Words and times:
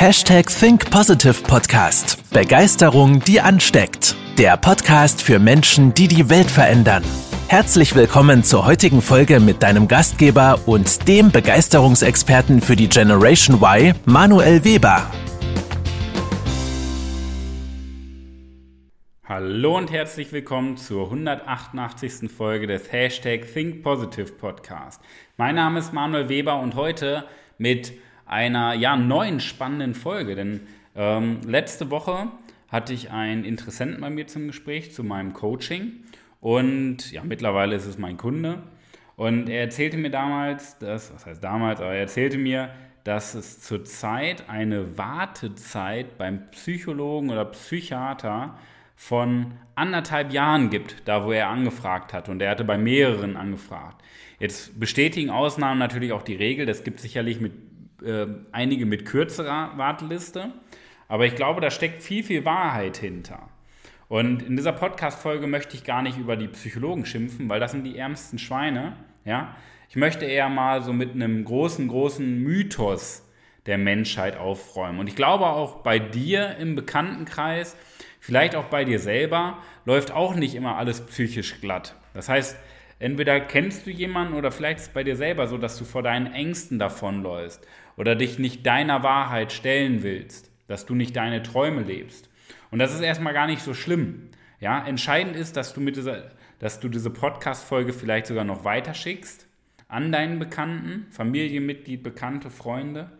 Hashtag 0.00 0.46
Think 0.46 0.92
Positive 0.92 1.42
Podcast. 1.42 2.22
Begeisterung, 2.30 3.18
die 3.18 3.40
ansteckt. 3.40 4.14
Der 4.38 4.56
Podcast 4.56 5.20
für 5.20 5.40
Menschen, 5.40 5.92
die 5.92 6.06
die 6.06 6.30
Welt 6.30 6.48
verändern. 6.48 7.02
Herzlich 7.48 7.96
willkommen 7.96 8.44
zur 8.44 8.64
heutigen 8.64 9.02
Folge 9.02 9.40
mit 9.40 9.60
deinem 9.60 9.88
Gastgeber 9.88 10.60
und 10.66 11.08
dem 11.08 11.32
Begeisterungsexperten 11.32 12.60
für 12.60 12.76
die 12.76 12.88
Generation 12.88 13.56
Y, 13.60 13.92
Manuel 14.04 14.62
Weber. 14.62 15.10
Hallo 19.24 19.78
und 19.78 19.90
herzlich 19.90 20.30
willkommen 20.30 20.76
zur 20.76 21.06
188. 21.06 22.30
Folge 22.30 22.68
des 22.68 22.92
Hashtag 22.92 23.52
Think 23.52 23.82
Positive 23.82 24.30
Podcast. 24.30 25.00
Mein 25.36 25.56
Name 25.56 25.80
ist 25.80 25.92
Manuel 25.92 26.28
Weber 26.28 26.60
und 26.60 26.76
heute 26.76 27.24
mit 27.58 27.94
einer 28.28 28.74
ja, 28.74 28.96
neuen 28.96 29.40
spannenden 29.40 29.94
Folge. 29.94 30.34
Denn 30.34 30.60
ähm, 30.94 31.40
letzte 31.46 31.90
Woche 31.90 32.28
hatte 32.68 32.92
ich 32.92 33.10
einen 33.10 33.44
Interessenten 33.44 34.00
bei 34.00 34.10
mir 34.10 34.26
zum 34.26 34.46
Gespräch, 34.46 34.92
zu 34.92 35.02
meinem 35.02 35.32
Coaching. 35.32 36.04
Und 36.40 37.10
ja, 37.12 37.24
mittlerweile 37.24 37.76
ist 37.76 37.86
es 37.86 37.98
mein 37.98 38.16
Kunde. 38.16 38.62
Und 39.16 39.48
er 39.48 39.62
erzählte 39.62 39.96
mir 39.96 40.10
damals, 40.10 40.78
dass, 40.78 41.12
was 41.12 41.26
heißt 41.26 41.42
damals, 41.42 41.80
aber 41.80 41.92
er 41.92 42.00
erzählte 42.00 42.38
mir, 42.38 42.70
dass 43.02 43.34
es 43.34 43.60
zurzeit 43.60 44.48
eine 44.48 44.98
Wartezeit 44.98 46.18
beim 46.18 46.50
Psychologen 46.50 47.30
oder 47.30 47.46
Psychiater 47.46 48.58
von 48.94 49.54
anderthalb 49.74 50.32
Jahren 50.32 50.70
gibt, 50.70 50.96
da 51.06 51.24
wo 51.24 51.32
er 51.32 51.48
angefragt 51.48 52.12
hat. 52.12 52.28
Und 52.28 52.42
er 52.42 52.50
hatte 52.50 52.64
bei 52.64 52.78
mehreren 52.78 53.36
angefragt. 53.36 54.02
Jetzt 54.38 54.78
bestätigen 54.78 55.30
Ausnahmen 55.30 55.78
natürlich 55.78 56.12
auch 56.12 56.22
die 56.22 56.34
Regel. 56.34 56.66
Das 56.66 56.84
gibt 56.84 57.00
sicherlich 57.00 57.40
mit 57.40 57.52
äh, 58.02 58.26
einige 58.52 58.86
mit 58.86 59.04
kürzerer 59.04 59.72
Warteliste. 59.76 60.52
Aber 61.08 61.26
ich 61.26 61.34
glaube, 61.34 61.60
da 61.60 61.70
steckt 61.70 62.02
viel, 62.02 62.22
viel 62.22 62.44
Wahrheit 62.44 62.98
hinter. 62.98 63.48
Und 64.08 64.42
in 64.42 64.56
dieser 64.56 64.72
Podcast-Folge 64.72 65.46
möchte 65.46 65.76
ich 65.76 65.84
gar 65.84 66.02
nicht 66.02 66.18
über 66.18 66.36
die 66.36 66.48
Psychologen 66.48 67.04
schimpfen, 67.04 67.48
weil 67.48 67.60
das 67.60 67.72
sind 67.72 67.84
die 67.84 67.98
ärmsten 67.98 68.38
Schweine. 68.38 68.96
Ja? 69.24 69.54
Ich 69.90 69.96
möchte 69.96 70.24
eher 70.24 70.48
mal 70.48 70.82
so 70.82 70.92
mit 70.92 71.12
einem 71.14 71.44
großen, 71.44 71.88
großen 71.88 72.42
Mythos 72.42 73.24
der 73.66 73.78
Menschheit 73.78 74.36
aufräumen. 74.36 74.98
Und 74.98 75.08
ich 75.08 75.16
glaube 75.16 75.46
auch 75.46 75.82
bei 75.82 75.98
dir 75.98 76.56
im 76.56 76.74
Bekanntenkreis, 76.74 77.76
vielleicht 78.18 78.54
auch 78.54 78.64
bei 78.64 78.84
dir 78.84 78.98
selber, 78.98 79.58
läuft 79.84 80.10
auch 80.10 80.34
nicht 80.34 80.54
immer 80.54 80.76
alles 80.76 81.04
psychisch 81.04 81.60
glatt. 81.60 81.94
Das 82.14 82.30
heißt, 82.30 82.56
entweder 82.98 83.40
kennst 83.40 83.86
du 83.86 83.90
jemanden 83.90 84.34
oder 84.34 84.50
vielleicht 84.50 84.80
ist 84.80 84.86
es 84.88 84.92
bei 84.92 85.04
dir 85.04 85.16
selber 85.16 85.46
so, 85.46 85.58
dass 85.58 85.78
du 85.78 85.84
vor 85.84 86.02
deinen 86.02 86.32
Ängsten 86.32 86.78
davonläufst 86.78 87.66
oder 87.96 88.14
dich 88.14 88.38
nicht 88.38 88.66
deiner 88.66 89.02
Wahrheit 89.02 89.52
stellen 89.52 90.02
willst, 90.02 90.50
dass 90.66 90.86
du 90.86 90.94
nicht 90.94 91.16
deine 91.16 91.42
Träume 91.42 91.82
lebst. 91.82 92.28
Und 92.70 92.78
das 92.78 92.94
ist 92.94 93.00
erstmal 93.00 93.32
gar 93.32 93.46
nicht 93.46 93.62
so 93.62 93.74
schlimm. 93.74 94.30
Ja, 94.60 94.84
entscheidend 94.84 95.36
ist, 95.36 95.56
dass 95.56 95.72
du 95.72 95.80
mit 95.80 95.96
dieser, 95.96 96.30
dass 96.58 96.80
du 96.80 96.88
diese 96.88 97.10
Podcast-Folge 97.10 97.92
vielleicht 97.92 98.26
sogar 98.26 98.44
noch 98.44 98.64
weiterschickst 98.64 99.46
an 99.88 100.12
deinen 100.12 100.38
Bekannten, 100.38 101.06
Familienmitglied, 101.10 102.02
Bekannte, 102.02 102.50
Freunde 102.50 103.10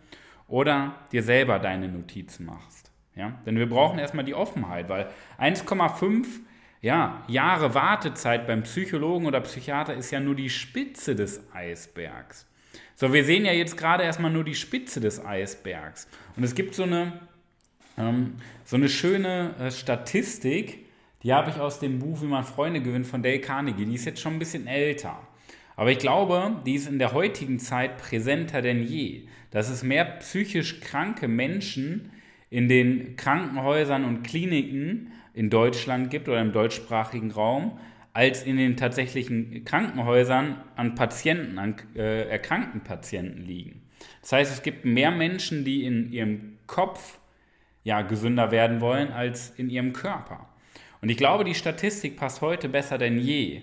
oder 0.46 0.96
dir 1.12 1.22
selber 1.22 1.58
deine 1.58 1.88
Notizen 1.88 2.46
machst. 2.46 2.92
Ja? 3.14 3.38
Denn 3.46 3.56
wir 3.56 3.68
brauchen 3.68 3.98
erstmal 3.98 4.24
die 4.24 4.34
Offenheit, 4.34 4.88
weil 4.88 5.08
1,5 5.38 6.26
ja, 6.80 7.24
Jahre 7.28 7.74
Wartezeit 7.74 8.46
beim 8.46 8.62
Psychologen 8.62 9.26
oder 9.26 9.40
Psychiater 9.40 9.94
ist 9.94 10.10
ja 10.10 10.20
nur 10.20 10.34
die 10.34 10.50
Spitze 10.50 11.16
des 11.16 11.42
Eisbergs. 11.52 12.46
So, 12.94 13.12
wir 13.12 13.24
sehen 13.24 13.44
ja 13.44 13.52
jetzt 13.52 13.76
gerade 13.76 14.04
erstmal 14.04 14.30
nur 14.30 14.44
die 14.44 14.54
Spitze 14.54 15.00
des 15.00 15.24
Eisbergs. 15.24 16.08
Und 16.36 16.44
es 16.44 16.54
gibt 16.54 16.74
so 16.74 16.84
eine, 16.84 17.12
ähm, 17.96 18.34
so 18.64 18.76
eine 18.76 18.88
schöne 18.88 19.54
äh, 19.58 19.70
Statistik, 19.70 20.86
die 21.22 21.32
habe 21.32 21.50
ich 21.50 21.58
aus 21.58 21.80
dem 21.80 21.98
Buch 21.98 22.22
Wie 22.22 22.26
man 22.26 22.44
Freunde 22.44 22.80
gewinnt 22.80 23.06
von 23.06 23.22
Dale 23.22 23.40
Carnegie. 23.40 23.84
Die 23.84 23.94
ist 23.94 24.04
jetzt 24.04 24.20
schon 24.20 24.34
ein 24.34 24.38
bisschen 24.38 24.66
älter. 24.66 25.18
Aber 25.74 25.90
ich 25.90 25.98
glaube, 25.98 26.60
die 26.64 26.74
ist 26.74 26.88
in 26.88 26.98
der 26.98 27.12
heutigen 27.12 27.58
Zeit 27.58 27.98
präsenter 27.98 28.62
denn 28.62 28.82
je. 28.82 29.26
Dass 29.50 29.68
es 29.68 29.82
mehr 29.82 30.04
psychisch 30.04 30.80
kranke 30.80 31.28
Menschen 31.28 32.12
in 32.50 32.68
den 32.68 33.16
Krankenhäusern 33.16 34.04
und 34.04 34.22
Kliniken 34.22 35.12
in 35.38 35.50
Deutschland 35.50 36.10
gibt 36.10 36.28
oder 36.28 36.40
im 36.40 36.52
deutschsprachigen 36.52 37.30
Raum, 37.30 37.78
als 38.12 38.42
in 38.42 38.56
den 38.56 38.76
tatsächlichen 38.76 39.64
Krankenhäusern 39.64 40.56
an 40.74 40.96
Patienten, 40.96 41.58
an 41.58 41.76
äh, 41.94 42.28
erkrankten 42.28 42.82
Patienten 42.82 43.42
liegen. 43.42 43.82
Das 44.20 44.32
heißt, 44.32 44.52
es 44.52 44.62
gibt 44.62 44.84
mehr 44.84 45.12
Menschen, 45.12 45.64
die 45.64 45.84
in 45.84 46.10
ihrem 46.12 46.58
Kopf 46.66 47.20
ja, 47.84 48.02
gesünder 48.02 48.50
werden 48.50 48.80
wollen, 48.80 49.12
als 49.12 49.50
in 49.56 49.70
ihrem 49.70 49.92
Körper. 49.92 50.48
Und 51.00 51.08
ich 51.08 51.16
glaube, 51.16 51.44
die 51.44 51.54
Statistik 51.54 52.16
passt 52.16 52.40
heute 52.40 52.68
besser 52.68 52.98
denn 52.98 53.20
je. 53.20 53.62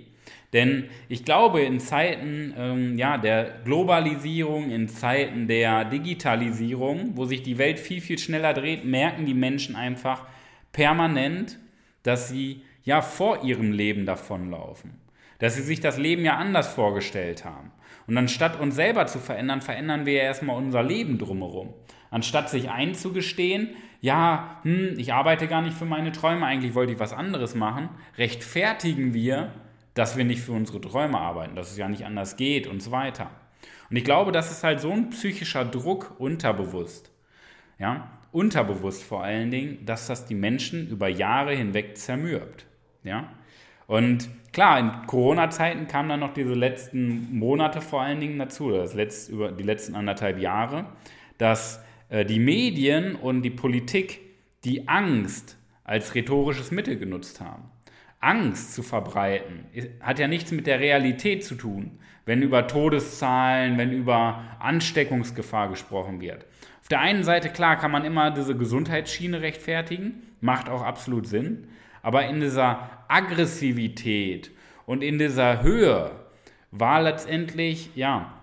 Denn 0.54 0.86
ich 1.10 1.26
glaube, 1.26 1.60
in 1.62 1.82
Zeiten 1.82 2.54
ähm, 2.58 2.98
ja, 2.98 3.18
der 3.18 3.60
Globalisierung, 3.66 4.72
in 4.72 4.88
Zeiten 4.88 5.50
der 5.50 5.84
Digitalisierung, 5.84 7.18
wo 7.18 7.26
sich 7.26 7.44
die 7.44 7.58
Welt 7.58 7.78
viel, 7.78 8.00
viel 8.00 8.18
schneller 8.18 8.54
dreht, 8.54 8.86
merken 8.86 9.26
die 9.26 9.34
Menschen 9.34 9.76
einfach 9.76 10.26
permanent, 10.72 11.58
dass 12.06 12.30
sie 12.30 12.62
ja 12.84 13.02
vor 13.02 13.44
ihrem 13.44 13.72
Leben 13.72 14.06
davonlaufen. 14.06 14.92
Dass 15.40 15.56
sie 15.56 15.64
sich 15.64 15.80
das 15.80 15.98
Leben 15.98 16.24
ja 16.24 16.36
anders 16.36 16.68
vorgestellt 16.68 17.44
haben. 17.44 17.72
Und 18.08 18.18
anstatt 18.18 18.60
uns 18.60 18.76
selber 18.76 19.08
zu 19.08 19.18
verändern, 19.18 19.62
verändern 19.62 20.06
wir 20.06 20.14
ja 20.14 20.24
erstmal 20.24 20.56
unser 20.56 20.84
Leben 20.84 21.18
drumherum. 21.18 21.74
Anstatt 22.12 22.50
sich 22.50 22.70
einzugestehen, 22.70 23.70
ja, 24.02 24.60
hm, 24.62 24.94
ich 24.98 25.14
arbeite 25.14 25.48
gar 25.48 25.64
nicht 25.64 25.76
für 25.76 25.86
meine 25.86 26.12
Träume, 26.12 26.46
eigentlich 26.46 26.76
wollte 26.76 26.94
ich 26.94 27.00
was 27.00 27.12
anderes 27.12 27.56
machen, 27.56 27.90
rechtfertigen 28.20 29.16
wir, 29.16 29.52
dass 29.96 30.16
wir 30.16 30.26
nicht 30.26 30.42
für 30.42 30.52
unsere 30.52 30.80
Träume 30.80 31.18
arbeiten, 31.18 31.56
dass 31.56 31.72
es 31.72 31.78
ja 31.78 31.90
nicht 31.90 32.06
anders 32.06 32.38
geht 32.38 32.68
und 32.68 32.84
so 32.84 32.92
weiter. 32.92 33.32
Und 33.90 33.96
ich 33.96 34.04
glaube, 34.04 34.32
das 34.32 34.52
ist 34.52 34.64
halt 34.64 34.80
so 34.80 34.92
ein 34.92 35.10
psychischer 35.10 35.66
Druck 35.66 36.14
unterbewusst. 36.20 37.12
Ja, 37.80 38.12
unterbewusst 38.36 39.02
vor 39.02 39.24
allen 39.24 39.50
Dingen, 39.50 39.86
dass 39.86 40.08
das 40.08 40.26
die 40.26 40.36
Menschen 40.36 40.90
über 40.90 41.08
Jahre 41.08 41.56
hinweg 41.56 41.98
zermürbt. 41.98 42.66
Ja? 43.04 43.32
Und 43.88 44.30
klar, 44.52 44.80
in 44.80 45.08
Corona-Zeiten 45.08 45.88
kamen 45.88 46.10
dann 46.10 46.20
noch 46.20 46.34
diese 46.34 46.54
letzten 46.54 47.38
Monate 47.38 47.80
vor 47.80 48.02
allen 48.02 48.20
Dingen 48.20 48.38
dazu, 48.38 48.72
das 48.72 48.94
letzt, 48.94 49.30
über 49.30 49.52
die 49.52 49.64
letzten 49.64 49.96
anderthalb 49.96 50.40
Jahre, 50.40 50.86
dass 51.38 51.82
äh, 52.10 52.26
die 52.26 52.40
Medien 52.40 53.16
und 53.16 53.42
die 53.42 53.52
Politik 53.52 54.20
die 54.66 54.88
Angst 54.88 55.58
als 55.86 56.14
rhetorisches 56.14 56.72
Mittel 56.72 56.98
genutzt 56.98 57.40
haben. 57.40 57.64
Angst 58.26 58.74
zu 58.74 58.82
verbreiten 58.82 59.66
hat 60.02 60.20
ja 60.20 60.28
nichts 60.28 60.52
mit 60.52 60.68
der 60.68 60.80
Realität 60.80 61.46
zu 61.46 61.56
tun, 61.56 62.00
wenn 62.26 62.42
über 62.42 62.68
Todeszahlen, 62.68 63.78
wenn 63.78 63.92
über 63.92 64.44
Ansteckungsgefahr 64.60 65.70
gesprochen 65.70 66.20
wird. 66.20 66.46
Auf 66.82 66.88
der 66.90 67.00
einen 67.00 67.24
Seite, 67.24 67.50
klar, 67.50 67.78
kann 67.78 67.92
man 67.92 68.04
immer 68.04 68.32
diese 68.32 68.56
Gesundheitsschiene 68.56 69.42
rechtfertigen, 69.42 70.24
macht 70.42 70.70
auch 70.70 70.82
absolut 70.82 71.28
Sinn. 71.28 71.68
Aber 72.02 72.26
in 72.28 72.40
dieser 72.40 72.90
Aggressivität 73.08 74.52
und 74.86 75.04
in 75.04 75.18
dieser 75.18 75.64
Höhe 75.64 76.12
war 76.72 77.02
letztendlich, 77.02 77.90
ja, 77.96 78.34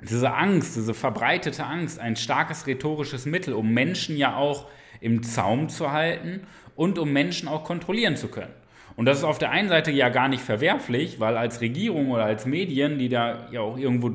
diese 0.00 0.32
Angst, 0.32 0.76
diese 0.76 0.94
verbreitete 0.94 1.64
Angst 1.64 1.98
ein 1.98 2.16
starkes 2.16 2.66
rhetorisches 2.66 3.26
Mittel, 3.26 3.54
um 3.54 3.72
Menschen 3.72 4.16
ja 4.16 4.36
auch 4.36 4.66
im 5.00 5.22
Zaum 5.22 5.68
zu 5.68 5.90
halten 5.90 6.46
und 6.76 6.98
um 6.98 7.12
Menschen 7.12 7.48
auch 7.48 7.64
kontrollieren 7.64 8.16
zu 8.16 8.28
können. 8.28 8.54
Und 8.98 9.04
das 9.04 9.18
ist 9.18 9.24
auf 9.24 9.38
der 9.38 9.52
einen 9.52 9.68
Seite 9.68 9.92
ja 9.92 10.08
gar 10.08 10.26
nicht 10.26 10.42
verwerflich, 10.42 11.20
weil 11.20 11.36
als 11.36 11.60
Regierung 11.60 12.10
oder 12.10 12.24
als 12.24 12.46
Medien, 12.46 12.98
die 12.98 13.08
da 13.08 13.46
ja 13.52 13.60
auch 13.60 13.78
irgendwo 13.78 14.10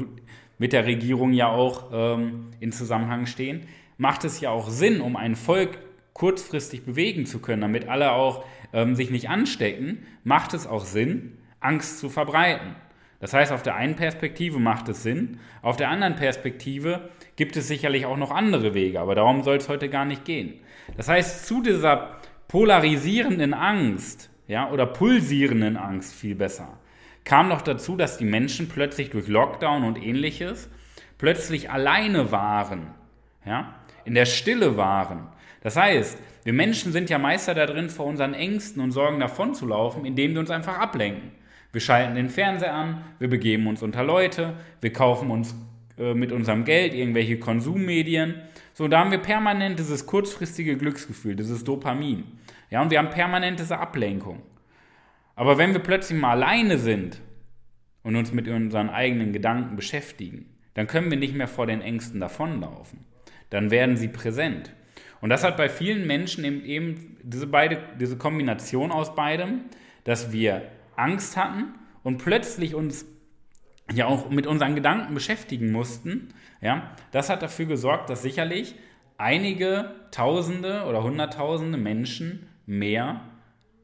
mit 0.57 0.73
der 0.73 0.85
Regierung 0.85 1.31
ja 1.31 1.47
auch 1.47 1.85
ähm, 1.93 2.47
in 2.59 2.73
Zusammenhang 2.73 3.25
stehen, 3.25 3.61
macht 3.95 4.25
es 4.25 4.41
ja 4.41 4.49
auch 4.49 4.67
Sinn, 4.67 4.99
um 4.99 5.15
ein 5.15 5.37
Volk 5.37 5.77
kurzfristig 6.11 6.83
bewegen 6.83 7.25
zu 7.25 7.39
können, 7.39 7.61
damit 7.61 7.87
alle 7.87 8.11
auch 8.11 8.43
ähm, 8.73 8.93
sich 8.93 9.09
nicht 9.09 9.29
anstecken, 9.29 10.05
macht 10.25 10.53
es 10.53 10.67
auch 10.67 10.83
Sinn, 10.83 11.37
Angst 11.61 11.99
zu 11.99 12.09
verbreiten. 12.09 12.75
Das 13.21 13.31
heißt, 13.31 13.53
auf 13.53 13.63
der 13.63 13.75
einen 13.75 13.95
Perspektive 13.95 14.59
macht 14.59 14.89
es 14.89 15.01
Sinn, 15.01 15.39
auf 15.61 15.77
der 15.77 15.91
anderen 15.91 16.17
Perspektive 16.17 17.09
gibt 17.37 17.55
es 17.55 17.69
sicherlich 17.69 18.05
auch 18.05 18.17
noch 18.17 18.31
andere 18.31 18.73
Wege, 18.73 18.99
aber 18.99 19.15
darum 19.15 19.43
soll 19.43 19.55
es 19.55 19.69
heute 19.69 19.87
gar 19.87 20.03
nicht 20.03 20.25
gehen. 20.25 20.55
Das 20.97 21.07
heißt, 21.07 21.47
zu 21.47 21.61
dieser 21.61 22.17
polarisierenden 22.49 23.53
Angst, 23.53 24.29
ja, 24.47 24.69
oder 24.71 24.85
pulsierenden 24.85 25.77
Angst 25.77 26.13
viel 26.13 26.35
besser, 26.35 26.77
kam 27.23 27.47
noch 27.49 27.61
dazu, 27.61 27.95
dass 27.95 28.17
die 28.17 28.25
Menschen 28.25 28.67
plötzlich 28.67 29.09
durch 29.09 29.27
Lockdown 29.27 29.83
und 29.83 30.01
ähnliches 30.01 30.69
plötzlich 31.17 31.69
alleine 31.71 32.31
waren, 32.31 32.87
ja, 33.45 33.75
in 34.05 34.13
der 34.13 34.25
Stille 34.25 34.75
waren. 34.77 35.27
Das 35.61 35.77
heißt, 35.77 36.17
wir 36.43 36.53
Menschen 36.53 36.91
sind 36.91 37.09
ja 37.09 37.17
Meister 37.17 37.53
darin, 37.53 37.89
vor 37.89 38.05
unseren 38.05 38.33
Ängsten 38.33 38.81
und 38.81 38.91
Sorgen 38.91 39.19
davonzulaufen, 39.19 40.05
indem 40.05 40.33
wir 40.33 40.41
uns 40.41 40.49
einfach 40.49 40.77
ablenken. 40.77 41.31
Wir 41.71 41.81
schalten 41.81 42.15
den 42.15 42.29
Fernseher 42.29 42.73
an, 42.73 43.03
wir 43.19 43.29
begeben 43.29 43.67
uns 43.67 43.81
unter 43.81 44.03
Leute, 44.03 44.53
wir 44.81 44.91
kaufen 44.91 45.31
uns 45.31 45.55
äh, 45.97 46.13
mit 46.13 46.31
unserem 46.31 46.65
Geld 46.65 46.93
irgendwelche 46.93 47.39
Konsummedien, 47.39 48.35
So, 48.75 48.87
da 48.87 48.99
haben 48.99 49.11
wir 49.11 49.19
permanent 49.19 49.77
dieses 49.77 50.07
kurzfristige 50.07 50.75
Glücksgefühl, 50.77 51.35
dieses 51.35 51.63
Dopamin. 51.63 52.23
Ja, 52.73 52.81
und 52.81 52.89
wir 52.89 52.97
haben 52.97 53.11
permanent 53.11 53.59
diese 53.59 53.77
Ablenkung. 53.77 54.41
Aber 55.35 55.59
wenn 55.59 55.73
wir 55.73 55.79
plötzlich 55.79 56.19
mal 56.19 56.31
alleine 56.31 56.79
sind 56.79 57.21
und 58.01 58.15
uns 58.15 58.33
mit 58.33 58.47
unseren 58.47 58.89
eigenen 58.89 59.31
Gedanken 59.31 59.75
beschäftigen, 59.75 60.57
dann 60.73 60.87
können 60.87 61.11
wir 61.11 61.19
nicht 61.19 61.35
mehr 61.35 61.47
vor 61.47 61.67
den 61.67 61.81
Ängsten 61.81 62.19
davonlaufen. 62.19 63.05
Dann 63.51 63.69
werden 63.69 63.95
sie 63.95 64.07
präsent. 64.07 64.73
Und 65.21 65.29
das 65.29 65.43
hat 65.43 65.55
bei 65.55 65.69
vielen 65.69 66.07
Menschen 66.07 66.43
eben, 66.45 66.65
eben 66.65 67.17
diese, 67.21 67.45
beide, 67.45 67.77
diese 67.99 68.17
Kombination 68.17 68.91
aus 68.91 69.13
beidem, 69.13 69.65
dass 70.03 70.31
wir 70.31 70.63
Angst 70.95 71.37
hatten 71.37 71.75
und 72.01 72.17
plötzlich 72.17 72.73
uns 72.73 73.05
ja 73.93 74.07
auch 74.07 74.31
mit 74.31 74.47
unseren 74.47 74.73
Gedanken 74.73 75.13
beschäftigen 75.13 75.71
mussten. 75.71 76.29
Ja, 76.59 76.95
das 77.11 77.29
hat 77.29 77.43
dafür 77.43 77.67
gesorgt, 77.67 78.09
dass 78.09 78.23
sicherlich 78.23 78.73
einige 79.19 79.93
Tausende 80.09 80.85
oder 80.85 81.03
Hunderttausende 81.03 81.77
Menschen 81.77 82.49
mehr 82.65 83.21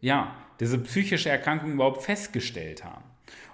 ja, 0.01 0.35
diese 0.59 0.77
psychische 0.79 1.29
Erkrankung 1.29 1.73
überhaupt 1.73 2.03
festgestellt 2.03 2.83
haben. 2.83 3.03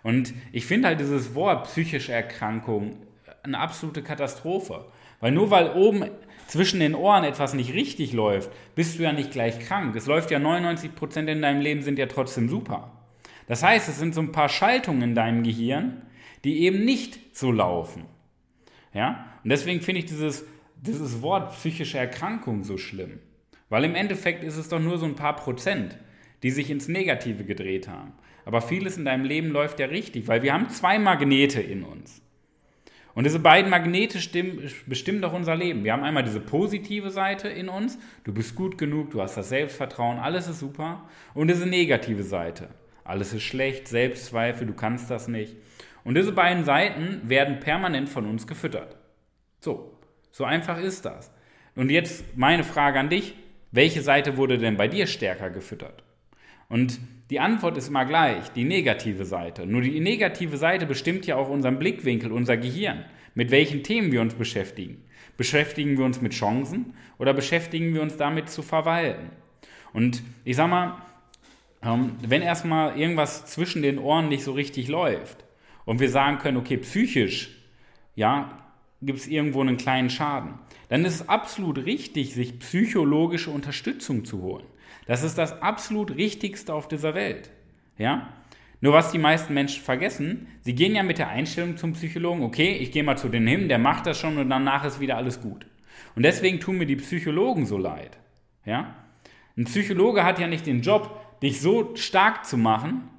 Und 0.04 0.34
ich 0.52 0.66
finde 0.66 0.90
halt 0.90 1.00
dieses 1.00 1.36
Wort 1.36 1.66
psychische 1.66 2.14
Erkrankung 2.14 2.98
eine 3.44 3.60
absolute 3.60 4.04
Katastrophe. 4.04 4.86
Weil 5.20 5.32
nur 5.32 5.50
weil 5.50 5.72
oben 5.72 6.06
zwischen 6.48 6.80
den 6.80 6.96
Ohren 6.96 7.24
etwas 7.24 7.54
nicht 7.54 7.74
richtig 7.74 8.14
läuft, 8.14 8.52
bist 8.76 9.00
du 9.00 9.04
ja 9.04 9.14
nicht 9.14 9.32
gleich 9.32 9.60
krank. 9.60 9.96
Es 9.96 10.06
läuft 10.06 10.30
ja 10.32 10.38
99% 10.38 11.28
in 11.28 11.42
deinem 11.42 11.62
Leben 11.62 11.82
sind 11.82 11.98
ja 11.98 12.06
trotzdem 12.06 12.50
super. 12.50 12.92
Das 13.48 13.64
heißt, 13.64 13.90
es 13.90 13.98
sind 13.98 14.14
so 14.14 14.22
ein 14.22 14.32
paar 14.32 14.50
Schaltungen 14.50 15.02
in 15.02 15.16
deinem 15.16 15.44
Gehirn, 15.44 16.02
die 16.44 16.62
eben 16.62 16.86
nicht 16.86 17.36
so 17.36 17.52
laufen. 17.52 18.06
Ja? 18.94 19.26
Und 19.44 19.50
deswegen 19.50 19.82
finde 19.82 20.00
ich 20.00 20.06
dieses, 20.06 20.46
dieses 20.76 21.22
Wort 21.22 21.54
psychische 21.54 21.98
Erkrankung 21.98 22.64
so 22.64 22.78
schlimm. 22.78 23.20
Weil 23.70 23.84
im 23.84 23.96
Endeffekt 23.96 24.44
ist 24.44 24.58
es 24.58 24.70
doch 24.70 24.80
nur 24.80 24.98
so 24.98 25.06
ein 25.06 25.16
paar 25.16 25.36
Prozent, 25.36 25.98
die 26.44 26.52
sich 26.52 26.70
ins 26.70 26.88
Negative 26.88 27.44
gedreht 27.44 27.88
haben. 27.88 28.14
Aber 28.46 28.62
vieles 28.62 28.98
in 28.98 29.06
deinem 29.06 29.26
Leben 29.26 29.50
läuft 29.50 29.80
ja 29.80 29.88
richtig, 29.88 30.28
weil 30.28 30.44
wir 30.44 30.54
haben 30.54 30.70
zwei 30.70 31.00
Magnete 31.00 31.62
in 31.62 31.84
uns. 31.84 32.22
Und 33.16 33.24
diese 33.24 33.40
beiden 33.40 33.72
Magnete 33.72 34.20
stimmen, 34.20 34.70
bestimmen 34.86 35.22
doch 35.22 35.32
unser 35.32 35.56
Leben. 35.56 35.86
Wir 35.86 35.94
haben 35.94 36.04
einmal 36.04 36.24
diese 36.24 36.42
positive 36.42 37.10
Seite 37.10 37.48
in 37.48 37.70
uns, 37.70 37.98
du 38.26 38.34
bist 38.34 38.56
gut 38.56 38.78
genug, 38.78 39.12
du 39.12 39.22
hast 39.22 39.38
das 39.38 39.50
Selbstvertrauen, 39.50 40.20
alles 40.20 40.50
ist 40.50 40.60
super. 40.60 41.08
Und 41.34 41.48
diese 41.48 41.66
negative 41.66 42.24
Seite, 42.24 42.68
alles 43.06 43.34
ist 43.34 43.44
schlecht, 43.44 43.88
Selbstzweifel, 43.88 44.68
du 44.68 44.74
kannst 44.74 45.10
das 45.10 45.30
nicht. 45.30 45.56
Und 46.04 46.16
diese 46.16 46.34
beiden 46.34 46.66
Seiten 46.66 47.22
werden 47.24 47.62
permanent 47.62 48.10
von 48.10 48.26
uns 48.26 48.48
gefüttert. 48.48 48.98
So, 49.62 49.98
so 50.32 50.44
einfach 50.44 50.78
ist 50.78 51.06
das. 51.06 51.32
Und 51.76 51.90
jetzt 51.90 52.38
meine 52.38 52.66
Frage 52.66 53.00
an 53.00 53.10
dich, 53.10 53.34
welche 53.76 54.02
Seite 54.02 54.38
wurde 54.38 54.58
denn 54.58 54.78
bei 54.78 54.88
dir 54.88 55.06
stärker 55.06 55.50
gefüttert? 55.50 56.04
Und 56.70 57.00
die 57.30 57.40
Antwort 57.40 57.78
ist 57.78 57.90
immer 57.90 58.06
gleich, 58.06 58.50
die 58.50 58.64
negative 58.64 59.26
Seite. 59.26 59.66
Nur 59.66 59.82
die 59.82 60.00
negative 60.00 60.58
Seite 60.58 60.86
bestimmt 60.86 61.26
ja 61.26 61.36
auch 61.36 61.50
unseren 61.50 61.80
Blickwinkel, 61.80 62.32
unser 62.32 62.58
Gehirn, 62.58 63.06
mit 63.34 63.52
welchen 63.52 63.84
Themen 63.84 64.12
wir 64.12 64.22
uns 64.22 64.36
beschäftigen. 64.36 65.04
Beschäftigen 65.38 65.98
wir 65.98 66.06
uns 66.06 66.22
mit 66.22 66.34
Chancen 66.34 66.94
oder 67.18 67.34
beschäftigen 67.34 67.94
wir 67.94 68.02
uns 68.02 68.18
damit 68.18 68.50
zu 68.50 68.62
verwalten? 68.62 69.30
Und 69.92 70.24
ich 70.44 70.56
sag 70.56 70.70
mal, 70.70 71.02
ähm, 71.82 72.14
wenn 72.26 72.42
erstmal 72.42 72.98
irgendwas 72.98 73.46
zwischen 73.46 73.82
den 73.82 74.00
Ohren 74.00 74.30
nicht 74.30 74.44
so 74.44 74.54
richtig 74.54 74.88
läuft 74.88 75.44
und 75.86 76.00
wir 76.00 76.10
sagen 76.10 76.38
können, 76.38 76.58
okay, 76.58 76.78
psychisch, 76.78 77.50
ja, 78.16 78.66
gibt 79.02 79.20
es 79.20 79.28
irgendwo 79.28 79.62
einen 79.62 79.78
kleinen 79.78 80.10
Schaden, 80.10 80.56
dann 80.90 81.06
ist 81.06 81.16
es 81.16 81.30
absolut 81.30 81.86
richtig, 81.86 82.34
sich 82.34 82.60
psychologische 82.60 83.52
Unterstützung 83.52 84.26
zu 84.26 84.42
holen. 84.42 84.66
Das 85.08 85.24
ist 85.24 85.38
das 85.38 85.62
absolut 85.62 86.16
Richtigste 86.16 86.74
auf 86.74 86.88
dieser 86.88 87.14
Welt. 87.14 87.50
Ja? 87.98 88.34
Nur 88.82 88.94
was 88.94 89.12
die 89.12 89.18
meisten 89.18 89.54
Menschen 89.54 89.84
vergessen, 89.84 90.48
sie 90.62 90.76
gehen 90.76 90.96
ja 90.96 91.04
mit 91.04 91.18
der 91.18 91.30
Einstellung 91.30 91.78
zum 91.78 91.94
Psychologen, 91.94 92.44
okay, 92.44 92.78
ich 92.78 92.92
gehe 92.92 93.04
mal 93.04 93.18
zu 93.18 93.30
dem 93.30 93.48
hin, 93.48 93.70
der 93.70 93.80
macht 93.80 94.06
das 94.06 94.20
schon 94.20 94.38
und 94.38 94.50
danach 94.50 94.84
ist 94.86 95.00
wieder 95.00 95.18
alles 95.18 95.42
gut. 95.42 95.66
Und 96.16 96.24
deswegen 96.24 96.60
tun 96.60 96.78
mir 96.78 96.86
die 96.86 96.96
Psychologen 96.96 97.66
so 97.66 97.78
leid. 97.78 98.18
Ja? 98.66 98.96
Ein 99.58 99.66
Psychologe 99.66 100.24
hat 100.24 100.40
ja 100.40 100.48
nicht 100.48 100.66
den 100.66 100.82
Job, 100.82 101.40
dich 101.42 101.62
so 101.62 101.96
stark 101.96 102.46
zu 102.46 102.58
machen, 102.58 103.10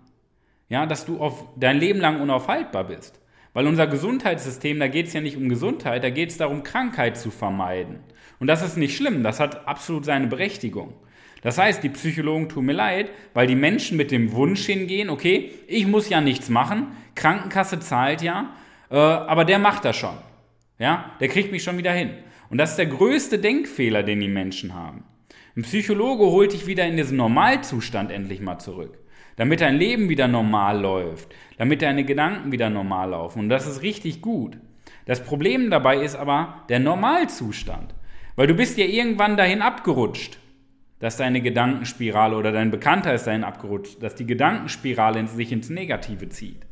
ja, 0.69 0.87
dass 0.87 1.07
du 1.07 1.21
auf 1.21 1.45
dein 1.57 1.79
Leben 1.79 2.01
lang 2.01 2.21
unaufhaltbar 2.21 2.85
bist. 2.85 3.21
Weil 3.57 3.69
unser 3.69 3.87
Gesundheitssystem, 3.87 4.79
da 4.79 4.87
geht 4.87 5.07
es 5.07 5.15
ja 5.15 5.23
nicht 5.23 5.39
um 5.39 5.49
Gesundheit, 5.49 6.05
da 6.05 6.11
geht 6.11 6.29
es 6.29 6.37
darum, 6.37 6.63
Krankheit 6.63 7.17
zu 7.17 7.31
vermeiden. 7.31 8.01
Und 8.39 8.49
das 8.49 8.63
ist 8.63 8.77
nicht 8.77 8.95
schlimm, 8.95 9.23
das 9.23 9.41
hat 9.41 9.67
absolut 9.67 10.05
seine 10.05 10.27
Berechtigung. 10.27 10.93
Das 11.41 11.57
heißt, 11.57 11.83
die 11.83 11.89
Psychologen 11.89 12.51
tun 12.51 12.67
mir 12.67 12.75
leid, 12.75 13.11
weil 13.33 13.47
die 13.47 13.55
Menschen 13.55 13.97
mit 13.97 14.11
dem 14.11 14.33
Wunsch 14.33 14.67
hingehen, 14.67 15.09
okay, 15.09 15.53
ich 15.69 15.87
muss 15.87 16.11
ja 16.11 16.21
nichts 16.21 16.51
machen, 16.51 16.89
Krankenkasse 17.15 17.81
zahlt 17.81 18.21
ja, 18.21 18.55
äh, 18.91 18.97
aber 18.99 19.47
der 19.47 19.59
macht 19.59 19.87
das 19.87 19.97
schon. 19.97 20.19
Ja, 20.79 21.13
der 21.21 21.29
kriegt 21.29 21.51
mich 21.51 21.63
schon 21.63 21.79
wieder 21.79 21.93
hin. 21.93 22.11
Und 22.51 22.59
das 22.59 22.73
ist 22.73 22.77
der 22.77 22.85
größte 22.85 23.39
Denkfehler, 23.39 24.03
den 24.03 24.21
die 24.21 24.29
Menschen 24.29 24.75
haben. 24.75 25.05
Ein 25.57 25.63
Psychologe 25.63 26.27
holt 26.27 26.53
dich 26.53 26.67
wieder 26.67 26.87
in 26.87 26.99
diesen 26.99 27.17
Normalzustand 27.17 28.11
endlich 28.11 28.43
mal 28.43 28.59
zurück 28.59 28.99
damit 29.37 29.61
dein 29.61 29.77
Leben 29.77 30.09
wieder 30.09 30.29
normal 30.29 30.81
läuft, 30.81 31.35
damit 31.59 31.83
deine 31.83 32.05
Gedanken 32.05 32.53
wieder 32.53 32.71
normal 32.71 33.11
laufen. 33.11 33.41
Und 33.41 33.49
das 33.49 33.67
ist 33.67 33.83
richtig 33.83 34.23
gut. 34.23 34.59
Das 35.05 35.23
Problem 35.23 35.71
dabei 35.71 35.99
ist 35.99 36.17
aber 36.17 36.65
der 36.69 36.81
Normalzustand, 36.81 37.95
weil 38.35 38.47
du 38.47 38.55
bist 38.55 38.77
ja 38.77 38.85
irgendwann 38.85 39.37
dahin 39.37 39.63
abgerutscht, 39.63 40.39
dass 40.99 41.17
deine 41.17 41.41
Gedankenspirale 41.41 42.37
oder 42.37 42.53
dein 42.53 42.71
Bekannter 42.71 43.15
ist 43.15 43.27
dahin 43.27 43.45
abgerutscht, 43.45 44.03
dass 44.03 44.15
die 44.15 44.27
Gedankenspirale 44.27 45.27
sich 45.29 45.53
ins 45.53 45.71
Negative 45.71 46.29
zieht. 46.29 46.67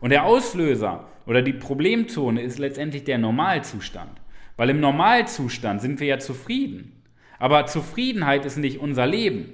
Und 0.00 0.10
der 0.10 0.24
Auslöser 0.24 1.06
oder 1.26 1.42
die 1.42 1.52
Problemzone 1.52 2.40
ist 2.40 2.58
letztendlich 2.58 3.04
der 3.04 3.18
Normalzustand. 3.18 4.20
Weil 4.56 4.70
im 4.70 4.80
Normalzustand 4.80 5.80
sind 5.80 6.00
wir 6.00 6.06
ja 6.06 6.18
zufrieden. 6.18 7.02
Aber 7.38 7.66
Zufriedenheit 7.66 8.44
ist 8.44 8.56
nicht 8.56 8.80
unser 8.80 9.06
Leben. 9.06 9.52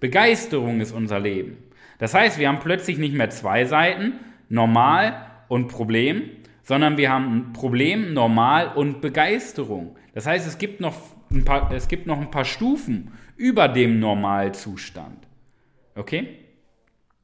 Begeisterung 0.00 0.80
ist 0.80 0.92
unser 0.92 1.20
Leben. 1.20 1.58
Das 1.98 2.14
heißt, 2.14 2.38
wir 2.38 2.48
haben 2.48 2.60
plötzlich 2.60 2.98
nicht 2.98 3.14
mehr 3.14 3.30
zwei 3.30 3.64
Seiten, 3.64 4.14
normal 4.48 5.26
und 5.48 5.68
Problem, 5.68 6.30
sondern 6.62 6.96
wir 6.96 7.10
haben 7.10 7.52
Problem, 7.52 8.12
normal 8.12 8.72
und 8.74 9.00
Begeisterung. 9.00 9.96
Das 10.14 10.26
heißt, 10.26 10.46
es 10.46 10.58
gibt 10.58 10.80
noch 10.80 10.94
ein 11.30 11.44
paar, 11.44 11.70
es 11.72 11.88
gibt 11.88 12.06
noch 12.06 12.20
ein 12.20 12.30
paar 12.30 12.44
Stufen 12.44 13.12
über 13.36 13.68
dem 13.68 14.00
Normalzustand. 14.00 15.26
Okay? 15.94 16.38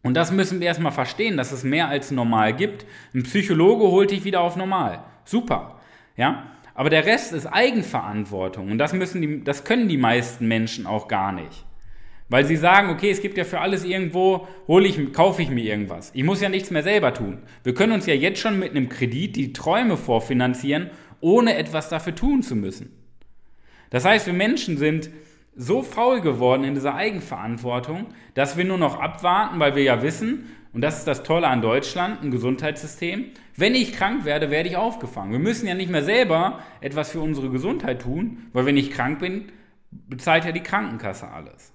Und 0.03 0.15
das 0.15 0.33
müssen 0.33 0.61
wir 0.61 0.67
erstmal 0.67 0.93
verstehen, 0.93 1.37
dass 1.37 1.53
es 1.53 1.65
mehr 1.65 1.89
als 1.89 2.11
normal 2.11 2.55
gibt. 2.55 2.87
Ein 3.15 3.23
Psychologe 3.23 3.85
holt 3.85 4.11
dich 4.11 4.25
wieder 4.25 4.41
auf 4.41 4.57
normal. 4.57 5.05
Super. 5.25 5.81
Ja? 6.17 6.53
Aber 6.75 6.91
der 6.91 7.07
Rest 7.07 7.33
ist 7.33 7.47
Eigenverantwortung 7.47 8.71
und 8.71 8.79
das 8.79 8.93
müssen 8.93 9.23
die, 9.23 9.45
das 9.45 9.65
können 9.65 9.89
die 9.89 9.99
meisten 9.99 10.49
Menschen 10.49 10.87
auch 10.87 11.07
gar 11.07 11.33
nicht. 11.33 11.65
Weil 12.33 12.47
sie 12.47 12.57
sagen, 12.57 12.89
okay, 12.89 13.11
es 13.11 13.21
gibt 13.21 13.37
ja 13.37 13.45
für 13.45 13.61
alles 13.61 13.85
irgendwo, 13.85 14.49
hole 14.67 14.89
ich, 14.89 15.13
kaufe 15.13 15.43
ich 15.43 15.51
mir 15.51 15.65
irgendwas. 15.65 16.13
Ich 16.15 16.25
muss 16.25 16.41
ja 16.41 16.49
nichts 16.49 16.71
mehr 16.71 16.83
selber 16.83 17.13
tun. 17.13 17.43
Wir 17.63 17.75
können 17.75 17.93
uns 17.93 18.07
ja 18.07 18.15
jetzt 18.15 18.41
schon 18.41 18.59
mit 18.59 18.71
einem 18.71 18.89
Kredit 18.89 19.37
die 19.37 19.53
Träume 19.53 19.99
vorfinanzieren, 19.99 20.89
ohne 21.21 21.57
etwas 21.57 21.91
dafür 21.91 22.15
tun 22.15 22.43
zu 22.43 22.57
müssen. 22.57 22.91
Das 23.91 24.07
heißt, 24.07 24.25
wir 24.25 24.33
Menschen 24.33 24.79
sind 24.79 25.11
so 25.55 25.83
faul 25.83 26.23
geworden 26.23 26.65
in 26.65 26.73
dieser 26.73 26.95
Eigenverantwortung, 26.95 28.07
dass 28.33 28.57
wir 28.57 28.65
nur 28.65 28.79
noch 28.79 28.99
abwarten, 28.99 29.61
weil 29.61 29.77
wir 29.77 29.83
ja 29.83 30.01
wissen, 30.01 30.47
und 30.73 30.81
das 30.81 31.01
ist 31.01 31.07
das 31.07 31.25
Tolle 31.25 31.49
an 31.49 31.61
Deutschland, 31.61 32.23
ein 32.23 32.31
Gesundheitssystem, 32.31 33.27
wenn 33.57 33.75
ich 33.75 33.93
krank 33.93 34.25
werde, 34.25 34.51
werde 34.51 34.71
ich 34.71 34.79
aufgefangen. 34.79 35.33
Wir 35.33 35.39
müssen 35.39 35.69
ja 35.69 35.75
nicht 35.75 35.91
mehr 35.91 36.03
selber 36.03 36.61
etwas 36.81 37.11
für 37.11 37.21
unsere 37.21 37.51
Gesundheit 37.51 38.01
tun, 38.01 38.49
weil 38.55 38.65
wenn 38.65 38.79
ich 38.79 38.91
krank 38.91 39.19
bin, 39.19 39.53
bezahlt 39.91 40.47
ja 40.47 40.53
die 40.53 40.63
Krankenkasse 40.63 41.29
alles. 41.29 41.75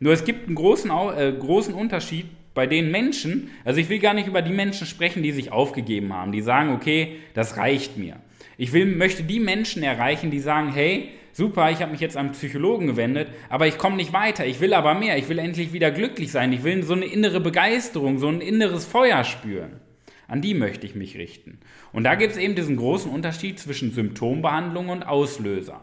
Nur 0.00 0.14
es 0.14 0.24
gibt 0.24 0.46
einen 0.46 0.56
großen, 0.56 0.90
äh, 0.90 1.32
großen 1.38 1.74
Unterschied 1.74 2.26
bei 2.54 2.66
den 2.66 2.90
Menschen, 2.90 3.50
also 3.64 3.78
ich 3.78 3.88
will 3.88 4.00
gar 4.00 4.14
nicht 4.14 4.26
über 4.26 4.42
die 4.42 4.52
Menschen 4.52 4.86
sprechen, 4.86 5.22
die 5.22 5.30
sich 5.30 5.52
aufgegeben 5.52 6.12
haben, 6.12 6.32
die 6.32 6.40
sagen, 6.40 6.72
okay, 6.72 7.18
das 7.34 7.58
reicht 7.58 7.96
mir. 7.96 8.16
Ich 8.56 8.72
will, 8.72 8.86
möchte 8.86 9.22
die 9.22 9.40
Menschen 9.40 9.82
erreichen, 9.82 10.30
die 10.30 10.40
sagen, 10.40 10.72
hey, 10.72 11.10
super, 11.32 11.70
ich 11.70 11.80
habe 11.80 11.92
mich 11.92 12.00
jetzt 12.00 12.16
an 12.16 12.32
Psychologen 12.32 12.86
gewendet, 12.86 13.28
aber 13.48 13.66
ich 13.66 13.78
komme 13.78 13.96
nicht 13.96 14.12
weiter, 14.12 14.46
ich 14.46 14.60
will 14.60 14.74
aber 14.74 14.94
mehr, 14.94 15.18
ich 15.18 15.28
will 15.28 15.38
endlich 15.38 15.72
wieder 15.72 15.90
glücklich 15.90 16.32
sein, 16.32 16.52
ich 16.52 16.64
will 16.64 16.82
so 16.82 16.94
eine 16.94 17.04
innere 17.04 17.40
Begeisterung, 17.40 18.18
so 18.18 18.28
ein 18.28 18.40
inneres 18.40 18.86
Feuer 18.86 19.22
spüren. 19.22 19.80
An 20.26 20.40
die 20.40 20.54
möchte 20.54 20.86
ich 20.86 20.94
mich 20.94 21.18
richten. 21.18 21.58
Und 21.92 22.04
da 22.04 22.14
gibt 22.14 22.32
es 22.32 22.38
eben 22.38 22.54
diesen 22.54 22.76
großen 22.76 23.10
Unterschied 23.10 23.58
zwischen 23.58 23.92
Symptombehandlung 23.92 24.88
und 24.88 25.02
Auslöser. 25.02 25.82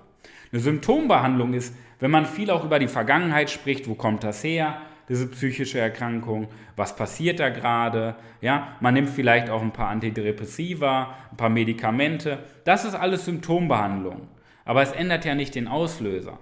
Eine 0.51 0.61
Symptombehandlung 0.61 1.53
ist, 1.53 1.75
wenn 1.99 2.11
man 2.11 2.25
viel 2.25 2.51
auch 2.51 2.63
über 2.63 2.79
die 2.79 2.87
Vergangenheit 2.87 3.49
spricht, 3.49 3.87
wo 3.87 3.95
kommt 3.95 4.23
das 4.23 4.43
her, 4.43 4.81
diese 5.09 5.27
psychische 5.27 5.79
Erkrankung, 5.79 6.47
was 6.75 6.95
passiert 6.95 7.39
da 7.39 7.49
gerade, 7.49 8.15
ja, 8.41 8.75
man 8.81 8.93
nimmt 8.93 9.09
vielleicht 9.09 9.49
auch 9.49 9.61
ein 9.61 9.71
paar 9.71 9.87
Antidepressiva, 9.87 11.15
ein 11.31 11.37
paar 11.37 11.49
Medikamente, 11.49 12.39
das 12.65 12.85
ist 12.85 12.95
alles 12.95 13.25
Symptombehandlung. 13.25 14.27
aber 14.67 14.81
es 14.81 14.91
ändert 14.91 15.23
ja 15.23 15.33
nicht 15.33 15.55
den 15.55 15.69
Auslöser. 15.69 16.39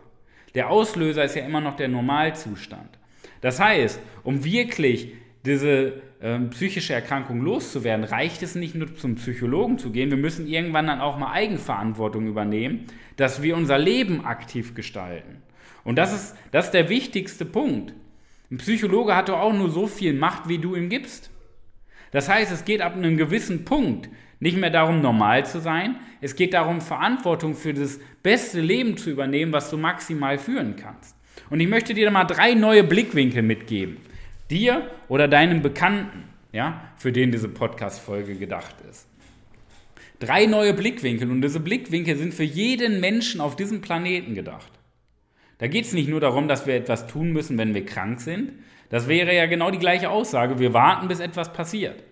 Der 0.55 0.71
Auslöser 0.71 1.23
ist 1.23 1.35
ja 1.35 1.45
immer 1.45 1.61
noch 1.61 1.75
der 1.75 1.89
Normalzustand. 1.89 2.97
Das 3.41 3.59
heißt, 3.59 3.99
um 4.23 4.43
wirklich 4.43 5.13
diese 5.45 6.01
äh, 6.21 6.39
psychische 6.51 6.93
Erkrankung 6.93 7.41
loszuwerden, 7.41 8.05
reicht 8.05 8.41
es 8.43 8.55
nicht 8.55 8.75
nur 8.75 8.95
zum 8.95 9.15
Psychologen 9.15 9.77
zu 9.77 9.91
gehen, 9.91 10.09
wir 10.09 10.17
müssen 10.17 10.47
irgendwann 10.47 10.87
dann 10.87 11.01
auch 11.01 11.17
mal 11.17 11.31
Eigenverantwortung 11.31 12.27
übernehmen, 12.27 12.85
dass 13.15 13.41
wir 13.41 13.55
unser 13.55 13.77
Leben 13.77 14.25
aktiv 14.25 14.75
gestalten. 14.75 15.41
Und 15.83 15.97
das 15.97 16.13
ist, 16.13 16.35
das 16.51 16.65
ist 16.65 16.71
der 16.71 16.89
wichtigste 16.89 17.45
Punkt. 17.45 17.93
Ein 18.51 18.57
Psychologe 18.57 19.15
hat 19.15 19.29
doch 19.29 19.39
auch 19.39 19.53
nur 19.53 19.69
so 19.69 19.87
viel 19.87 20.13
Macht, 20.13 20.49
wie 20.49 20.57
du 20.57 20.75
ihm 20.75 20.89
gibst. 20.89 21.29
Das 22.11 22.29
heißt, 22.29 22.51
es 22.51 22.65
geht 22.65 22.81
ab 22.81 22.95
einem 22.95 23.17
gewissen 23.17 23.65
Punkt 23.65 24.09
nicht 24.39 24.57
mehr 24.57 24.69
darum, 24.69 25.01
normal 25.01 25.45
zu 25.45 25.59
sein. 25.59 25.97
Es 26.21 26.35
geht 26.35 26.53
darum, 26.53 26.81
Verantwortung 26.81 27.55
für 27.55 27.73
das 27.73 27.99
beste 28.21 28.61
Leben 28.61 28.97
zu 28.97 29.09
übernehmen, 29.09 29.51
was 29.51 29.69
du 29.69 29.77
maximal 29.77 30.37
führen 30.37 30.75
kannst. 30.75 31.15
Und 31.49 31.59
ich 31.59 31.67
möchte 31.67 31.93
dir 31.93 32.09
mal 32.11 32.25
drei 32.25 32.53
neue 32.53 32.83
Blickwinkel 32.83 33.43
mitgeben. 33.43 33.97
Dir 34.49 34.91
oder 35.07 35.27
deinem 35.27 35.61
Bekannten, 35.61 36.25
ja, 36.51 36.91
für 36.97 37.11
den 37.11 37.31
diese 37.31 37.49
Podcast-Folge 37.49 38.35
gedacht 38.35 38.75
ist. 38.89 39.07
Drei 40.19 40.45
neue 40.45 40.73
Blickwinkel 40.73 41.29
und 41.29 41.41
diese 41.41 41.59
Blickwinkel 41.59 42.15
sind 42.15 42.33
für 42.33 42.43
jeden 42.43 42.99
Menschen 42.99 43.41
auf 43.41 43.55
diesem 43.55 43.81
Planeten 43.81 44.35
gedacht. 44.35 44.71
Da 45.57 45.67
geht 45.67 45.85
es 45.85 45.93
nicht 45.93 46.09
nur 46.09 46.19
darum, 46.19 46.47
dass 46.47 46.67
wir 46.67 46.75
etwas 46.75 47.07
tun 47.07 47.31
müssen, 47.31 47.57
wenn 47.57 47.73
wir 47.73 47.85
krank 47.85 48.21
sind. 48.21 48.53
Das 48.89 49.07
wäre 49.07 49.35
ja 49.35 49.45
genau 49.45 49.71
die 49.71 49.79
gleiche 49.79 50.09
Aussage. 50.09 50.59
Wir 50.59 50.73
warten, 50.73 51.07
bis 51.07 51.19
etwas 51.19 51.51
passiert. 51.51 52.03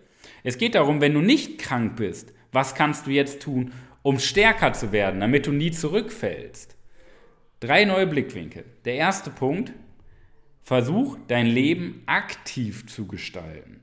Es 0.44 0.58
geht 0.58 0.76
darum, 0.76 1.02
wenn 1.02 1.14
du 1.14 1.22
nicht 1.22 1.60
krank 1.60 1.96
bist, 1.96 2.34
was 2.52 2.76
kannst 2.76 3.08
du 3.08 3.12
jetzt 3.12 3.42
tun, 3.42 3.72
um 4.02 4.20
stärker 4.20 4.74
zu 4.74 4.92
werden, 4.92 5.22
damit 5.22 5.48
du 5.48 5.52
nie 5.52 5.72
zurückfällst? 5.72 6.76
Drei 7.60 7.86
neue 7.86 8.08
Blickwinkel. 8.08 8.66
Der 8.86 8.96
erste 8.96 9.30
Punkt, 9.30 9.72
versuch 10.64 11.18
dein 11.28 11.46
Leben 11.46 12.04
aktiv 12.06 12.88
zu 12.88 13.08
gestalten. 13.08 13.82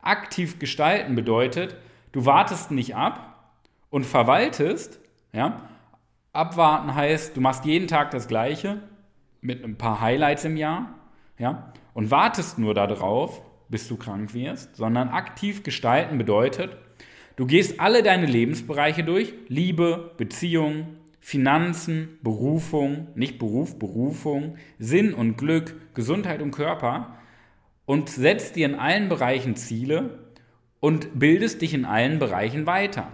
Aktiv 0.00 0.58
gestalten 0.58 1.14
bedeutet, 1.14 1.76
du 2.12 2.26
wartest 2.26 2.70
nicht 2.70 2.94
ab 2.94 3.54
und 3.90 4.04
verwaltest, 4.04 5.00
ja, 5.32 5.68
Abwarten 6.32 6.94
heißt, 6.94 7.36
du 7.36 7.42
machst 7.42 7.66
jeden 7.66 7.88
Tag 7.88 8.10
das 8.10 8.26
Gleiche 8.26 8.82
mit 9.42 9.62
ein 9.62 9.76
paar 9.76 10.00
Highlights 10.00 10.44
im 10.44 10.56
Jahr, 10.56 10.94
ja, 11.38 11.72
und 11.92 12.10
wartest 12.10 12.58
nur 12.58 12.72
darauf, 12.72 13.42
bis 13.68 13.86
du 13.86 13.96
krank 13.96 14.32
wirst, 14.32 14.76
sondern 14.76 15.10
aktiv 15.10 15.62
gestalten 15.62 16.16
bedeutet, 16.16 16.76
du 17.36 17.46
gehst 17.46 17.80
alle 17.80 18.02
deine 18.02 18.26
Lebensbereiche 18.26 19.04
durch, 19.04 19.34
Liebe, 19.48 20.12
Beziehung, 20.16 20.96
Finanzen, 21.24 22.18
Berufung, 22.22 23.06
nicht 23.14 23.38
Beruf, 23.38 23.78
Berufung, 23.78 24.56
Sinn 24.80 25.14
und 25.14 25.38
Glück, 25.38 25.94
Gesundheit 25.94 26.42
und 26.42 26.50
Körper 26.50 27.16
und 27.86 28.10
setzt 28.10 28.56
dir 28.56 28.66
in 28.66 28.74
allen 28.74 29.08
Bereichen 29.08 29.54
Ziele 29.54 30.18
und 30.80 31.18
bildest 31.18 31.62
dich 31.62 31.74
in 31.74 31.84
allen 31.84 32.18
Bereichen 32.18 32.66
weiter. 32.66 33.06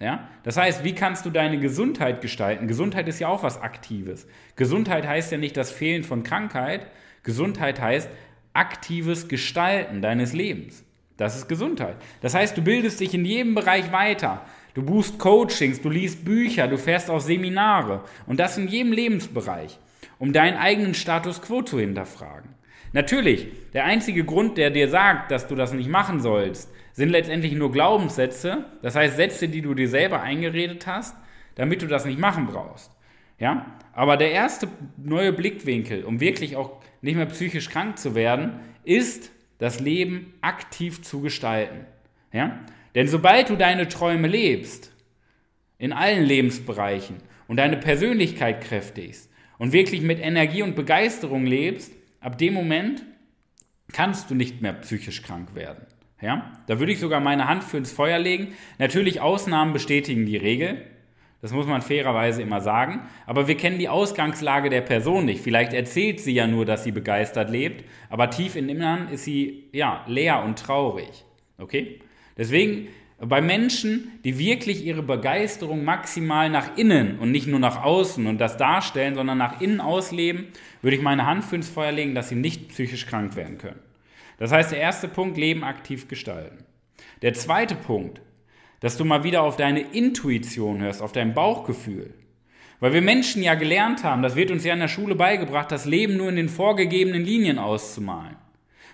Ja? 0.00 0.28
Das 0.42 0.56
heißt, 0.56 0.82
wie 0.82 0.96
kannst 0.96 1.26
du 1.26 1.30
deine 1.30 1.60
Gesundheit 1.60 2.20
gestalten? 2.20 2.66
Gesundheit 2.66 3.06
ist 3.06 3.20
ja 3.20 3.28
auch 3.28 3.44
was 3.44 3.60
Aktives. 3.62 4.26
Gesundheit 4.56 5.06
heißt 5.06 5.30
ja 5.30 5.38
nicht 5.38 5.56
das 5.56 5.70
Fehlen 5.70 6.02
von 6.02 6.24
Krankheit. 6.24 6.88
Gesundheit 7.22 7.80
heißt 7.80 8.10
aktives 8.52 9.28
Gestalten 9.28 10.02
deines 10.02 10.32
Lebens. 10.32 10.84
Das 11.16 11.36
ist 11.36 11.48
Gesundheit. 11.48 11.96
Das 12.20 12.34
heißt, 12.34 12.56
du 12.56 12.62
bildest 12.62 12.98
dich 12.98 13.14
in 13.14 13.24
jedem 13.24 13.54
Bereich 13.54 13.92
weiter. 13.92 14.44
Du 14.78 14.84
buchst 14.84 15.18
Coachings, 15.18 15.80
du 15.80 15.90
liest 15.90 16.24
Bücher, 16.24 16.68
du 16.68 16.78
fährst 16.78 17.10
auf 17.10 17.22
Seminare. 17.22 18.04
Und 18.28 18.38
das 18.38 18.56
in 18.58 18.68
jedem 18.68 18.92
Lebensbereich, 18.92 19.76
um 20.20 20.32
deinen 20.32 20.56
eigenen 20.56 20.94
Status 20.94 21.42
quo 21.42 21.62
zu 21.62 21.80
hinterfragen. 21.80 22.50
Natürlich, 22.92 23.48
der 23.72 23.86
einzige 23.86 24.22
Grund, 24.22 24.56
der 24.56 24.70
dir 24.70 24.88
sagt, 24.88 25.32
dass 25.32 25.48
du 25.48 25.56
das 25.56 25.72
nicht 25.72 25.90
machen 25.90 26.20
sollst, 26.20 26.70
sind 26.92 27.08
letztendlich 27.08 27.54
nur 27.54 27.72
Glaubenssätze, 27.72 28.66
das 28.80 28.94
heißt 28.94 29.16
Sätze, 29.16 29.48
die 29.48 29.62
du 29.62 29.74
dir 29.74 29.88
selber 29.88 30.22
eingeredet 30.22 30.86
hast, 30.86 31.16
damit 31.56 31.82
du 31.82 31.88
das 31.88 32.04
nicht 32.04 32.20
machen 32.20 32.46
brauchst. 32.46 32.92
Ja? 33.40 33.66
Aber 33.92 34.16
der 34.16 34.30
erste 34.30 34.68
neue 34.96 35.32
Blickwinkel, 35.32 36.04
um 36.04 36.20
wirklich 36.20 36.54
auch 36.54 36.80
nicht 37.02 37.16
mehr 37.16 37.26
psychisch 37.26 37.68
krank 37.68 37.98
zu 37.98 38.14
werden, 38.14 38.60
ist, 38.84 39.32
das 39.58 39.80
Leben 39.80 40.34
aktiv 40.40 41.02
zu 41.02 41.20
gestalten. 41.20 41.84
Ja? 42.32 42.60
Denn 42.98 43.06
sobald 43.06 43.48
du 43.48 43.54
deine 43.54 43.86
Träume 43.86 44.26
lebst, 44.26 44.92
in 45.78 45.92
allen 45.92 46.24
Lebensbereichen 46.24 47.18
und 47.46 47.58
deine 47.58 47.76
Persönlichkeit 47.76 48.60
kräftigst 48.60 49.30
und 49.56 49.72
wirklich 49.72 50.02
mit 50.02 50.18
Energie 50.18 50.64
und 50.64 50.74
Begeisterung 50.74 51.46
lebst, 51.46 51.92
ab 52.18 52.38
dem 52.38 52.54
Moment 52.54 53.04
kannst 53.92 54.30
du 54.30 54.34
nicht 54.34 54.62
mehr 54.62 54.72
psychisch 54.72 55.22
krank 55.22 55.54
werden. 55.54 55.86
Ja? 56.20 56.52
Da 56.66 56.80
würde 56.80 56.90
ich 56.90 56.98
sogar 56.98 57.20
meine 57.20 57.46
Hand 57.46 57.62
für 57.62 57.76
ins 57.76 57.92
Feuer 57.92 58.18
legen. 58.18 58.48
Natürlich, 58.80 59.20
Ausnahmen 59.20 59.72
bestätigen 59.72 60.26
die 60.26 60.36
Regel. 60.36 60.82
Das 61.40 61.52
muss 61.52 61.68
man 61.68 61.82
fairerweise 61.82 62.42
immer 62.42 62.60
sagen. 62.60 63.02
Aber 63.26 63.46
wir 63.46 63.56
kennen 63.56 63.78
die 63.78 63.88
Ausgangslage 63.88 64.70
der 64.70 64.80
Person 64.80 65.24
nicht. 65.24 65.44
Vielleicht 65.44 65.72
erzählt 65.72 66.18
sie 66.18 66.32
ja 66.32 66.48
nur, 66.48 66.66
dass 66.66 66.82
sie 66.82 66.90
begeistert 66.90 67.48
lebt, 67.48 67.84
aber 68.10 68.28
tief 68.30 68.56
im 68.56 68.68
Innern 68.68 69.06
ist 69.06 69.22
sie 69.22 69.68
ja 69.70 70.04
leer 70.08 70.42
und 70.42 70.58
traurig. 70.58 71.24
Okay? 71.58 72.00
Deswegen 72.38 72.88
bei 73.20 73.40
Menschen, 73.40 74.12
die 74.24 74.38
wirklich 74.38 74.84
ihre 74.84 75.02
Begeisterung 75.02 75.84
maximal 75.84 76.48
nach 76.48 76.76
innen 76.76 77.18
und 77.18 77.32
nicht 77.32 77.48
nur 77.48 77.58
nach 77.58 77.82
außen 77.82 78.26
und 78.26 78.38
das 78.38 78.56
darstellen, 78.56 79.16
sondern 79.16 79.38
nach 79.38 79.60
innen 79.60 79.80
ausleben, 79.80 80.46
würde 80.80 80.96
ich 80.96 81.02
meine 81.02 81.26
Hand 81.26 81.44
für 81.44 81.56
ins 81.56 81.68
Feuer 81.68 81.90
legen, 81.90 82.14
dass 82.14 82.28
sie 82.28 82.36
nicht 82.36 82.68
psychisch 82.68 83.06
krank 83.06 83.34
werden 83.34 83.58
können. 83.58 83.80
Das 84.38 84.52
heißt, 84.52 84.70
der 84.70 84.78
erste 84.78 85.08
Punkt, 85.08 85.36
Leben 85.36 85.64
aktiv 85.64 86.06
gestalten. 86.06 86.64
Der 87.22 87.34
zweite 87.34 87.74
Punkt, 87.74 88.20
dass 88.78 88.96
du 88.96 89.04
mal 89.04 89.24
wieder 89.24 89.42
auf 89.42 89.56
deine 89.56 89.80
Intuition 89.80 90.80
hörst, 90.80 91.02
auf 91.02 91.10
dein 91.10 91.34
Bauchgefühl. 91.34 92.14
Weil 92.78 92.92
wir 92.92 93.02
Menschen 93.02 93.42
ja 93.42 93.56
gelernt 93.56 94.04
haben, 94.04 94.22
das 94.22 94.36
wird 94.36 94.52
uns 94.52 94.64
ja 94.64 94.72
in 94.74 94.78
der 94.78 94.86
Schule 94.86 95.16
beigebracht, 95.16 95.72
das 95.72 95.84
Leben 95.84 96.16
nur 96.16 96.28
in 96.28 96.36
den 96.36 96.48
vorgegebenen 96.48 97.24
Linien 97.24 97.58
auszumalen. 97.58 98.36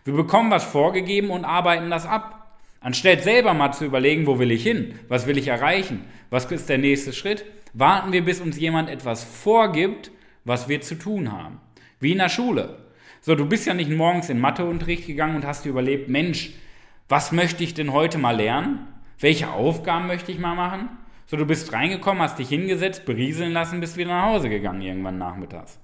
Wir 0.04 0.14
bekommen 0.14 0.50
was 0.50 0.64
vorgegeben 0.64 1.28
und 1.28 1.44
arbeiten 1.44 1.90
das 1.90 2.06
ab. 2.06 2.43
Anstatt 2.84 3.22
selber 3.22 3.54
mal 3.54 3.72
zu 3.72 3.86
überlegen, 3.86 4.26
wo 4.26 4.38
will 4.38 4.50
ich 4.50 4.62
hin, 4.62 4.98
was 5.08 5.26
will 5.26 5.38
ich 5.38 5.48
erreichen, 5.48 6.04
was 6.28 6.44
ist 6.52 6.68
der 6.68 6.76
nächste 6.76 7.14
Schritt, 7.14 7.46
warten 7.72 8.12
wir, 8.12 8.22
bis 8.22 8.42
uns 8.42 8.60
jemand 8.60 8.90
etwas 8.90 9.24
vorgibt, 9.24 10.10
was 10.44 10.68
wir 10.68 10.82
zu 10.82 10.96
tun 10.96 11.32
haben. 11.32 11.62
Wie 11.98 12.12
in 12.12 12.18
der 12.18 12.28
Schule. 12.28 12.84
So, 13.22 13.36
du 13.36 13.46
bist 13.46 13.66
ja 13.66 13.72
nicht 13.72 13.88
morgens 13.90 14.28
in 14.28 14.38
Matheunterricht 14.38 15.06
gegangen 15.06 15.34
und 15.34 15.46
hast 15.46 15.64
dir 15.64 15.70
überlebt, 15.70 16.10
Mensch, 16.10 16.52
was 17.08 17.32
möchte 17.32 17.64
ich 17.64 17.72
denn 17.72 17.90
heute 17.90 18.18
mal 18.18 18.36
lernen? 18.36 18.80
Welche 19.18 19.48
Aufgaben 19.48 20.06
möchte 20.06 20.30
ich 20.30 20.38
mal 20.38 20.54
machen? 20.54 20.90
So, 21.24 21.38
du 21.38 21.46
bist 21.46 21.72
reingekommen, 21.72 22.22
hast 22.22 22.38
dich 22.38 22.50
hingesetzt, 22.50 23.06
berieseln 23.06 23.54
lassen, 23.54 23.80
bist 23.80 23.96
wieder 23.96 24.10
nach 24.10 24.26
Hause 24.26 24.50
gegangen 24.50 24.82
irgendwann 24.82 25.16
nachmittags. 25.16 25.80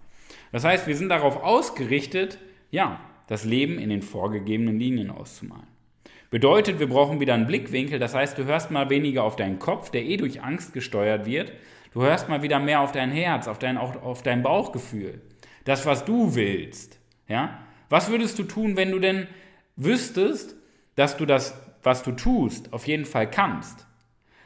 Das 0.52 0.64
heißt, 0.64 0.86
wir 0.86 0.96
sind 0.98 1.08
darauf 1.08 1.42
ausgerichtet, 1.42 2.36
ja, 2.70 3.00
das 3.26 3.46
Leben 3.46 3.78
in 3.78 3.88
den 3.88 4.02
vorgegebenen 4.02 4.78
Linien 4.78 5.10
auszumalen. 5.10 5.69
Bedeutet, 6.30 6.78
wir 6.78 6.88
brauchen 6.88 7.18
wieder 7.18 7.34
einen 7.34 7.48
Blickwinkel, 7.48 7.98
das 7.98 8.14
heißt, 8.14 8.38
du 8.38 8.44
hörst 8.44 8.70
mal 8.70 8.88
weniger 8.88 9.24
auf 9.24 9.34
deinen 9.34 9.58
Kopf, 9.58 9.90
der 9.90 10.04
eh 10.04 10.16
durch 10.16 10.42
Angst 10.42 10.72
gesteuert 10.72 11.26
wird. 11.26 11.52
Du 11.92 12.02
hörst 12.02 12.28
mal 12.28 12.42
wieder 12.42 12.60
mehr 12.60 12.80
auf 12.80 12.92
dein 12.92 13.10
Herz, 13.10 13.48
auf 13.48 13.58
dein, 13.58 13.76
auf 13.76 14.22
dein 14.22 14.44
Bauchgefühl. 14.44 15.20
Das, 15.64 15.86
was 15.86 16.04
du 16.04 16.36
willst. 16.36 17.00
Ja? 17.26 17.66
Was 17.88 18.10
würdest 18.10 18.38
du 18.38 18.44
tun, 18.44 18.76
wenn 18.76 18.92
du 18.92 19.00
denn 19.00 19.26
wüsstest, 19.74 20.54
dass 20.94 21.16
du 21.16 21.26
das, 21.26 21.60
was 21.82 22.04
du 22.04 22.12
tust, 22.12 22.72
auf 22.72 22.86
jeden 22.86 23.06
Fall 23.06 23.28
kannst? 23.28 23.86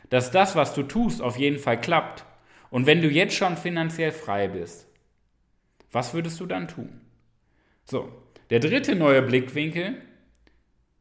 Dass 0.09 0.31
das, 0.31 0.57
was 0.57 0.73
du 0.73 0.85
tust, 0.85 1.21
auf 1.21 1.37
jeden 1.37 1.59
Fall 1.59 1.79
klappt? 1.79 2.25
Und 2.71 2.87
wenn 2.87 3.03
du 3.03 3.09
jetzt 3.09 3.37
schon 3.37 3.59
finanziell 3.59 4.11
frei 4.11 4.49
bist, 4.49 4.89
was 5.93 6.15
würdest 6.15 6.41
du 6.41 6.47
dann 6.47 6.67
tun? 6.67 7.03
So, 7.85 8.11
der 8.49 8.61
dritte 8.61 8.97
neue 8.97 9.21
Blickwinkel, 9.21 9.99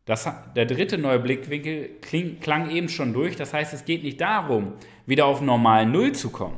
das, 0.06 0.30
der 0.56 0.66
dritte 0.66 0.98
neue 0.98 1.20
Blickwinkel 1.20 1.98
kling, 2.02 2.40
klang 2.40 2.70
eben 2.70 2.90
schon 2.90 3.14
durch. 3.14 3.36
Das 3.36 3.54
heißt, 3.54 3.74
es 3.74 3.86
geht 3.86 4.04
nicht 4.04 4.20
darum, 4.20 4.74
wieder 5.06 5.26
auf 5.26 5.42
normal 5.42 5.86
Null 5.86 6.12
zu 6.12 6.30
kommen. 6.30 6.58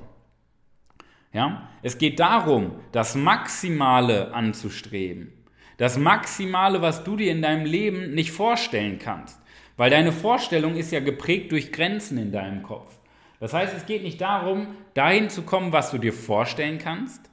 Ja? 1.31 1.69
Es 1.83 1.97
geht 1.97 2.19
darum, 2.19 2.79
das 2.91 3.13
Maximale 3.15 4.33
anzustreben. 4.33 5.31
Das 5.77 5.97
Maximale, 5.97 6.81
was 6.81 7.03
du 7.03 7.17
dir 7.17 7.31
in 7.31 7.41
deinem 7.41 7.65
Leben 7.65 8.15
nicht 8.15 8.31
vorstellen 8.31 8.97
kannst. 8.97 9.39
Weil 9.77 9.91
deine 9.91 10.13
Vorstellung 10.13 10.75
ist 10.75 10.91
ja 10.91 11.01
geprägt 11.01 11.51
durch 11.51 11.71
Grenzen 11.71 12.17
in 12.17 12.31
deinem 12.31 12.63
Kopf. 12.63 12.97
Das 13.39 13.53
heißt, 13.53 13.75
es 13.75 13.85
geht 13.85 14.01
nicht 14.01 14.21
darum, 14.21 14.67
dahin 14.93 15.29
zu 15.29 15.43
kommen, 15.43 15.73
was 15.73 15.91
du 15.91 15.97
dir 15.97 16.13
vorstellen 16.13 16.79
kannst. 16.79 17.29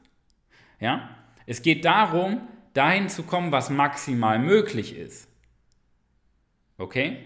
Ja? 0.80 1.08
Es 1.46 1.62
geht 1.62 1.84
darum, 1.84 2.40
dahin 2.74 3.08
zu 3.08 3.22
kommen, 3.22 3.52
was 3.52 3.70
maximal 3.70 4.38
möglich 4.38 4.96
ist. 4.96 5.31
Okay? 6.82 7.18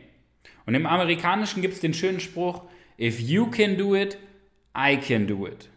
Und 0.66 0.75
im 0.75 0.86
Amerikanischen 0.86 1.62
gibt 1.62 1.75
es 1.75 1.80
den 1.80 1.94
schönen 1.94 2.20
Spruch, 2.20 2.62
if 2.98 3.20
you 3.20 3.46
can 3.50 3.76
do 3.76 3.94
it, 3.94 4.18
I 4.76 4.96
can 4.96 5.26
do 5.26 5.46
it. 5.46 5.70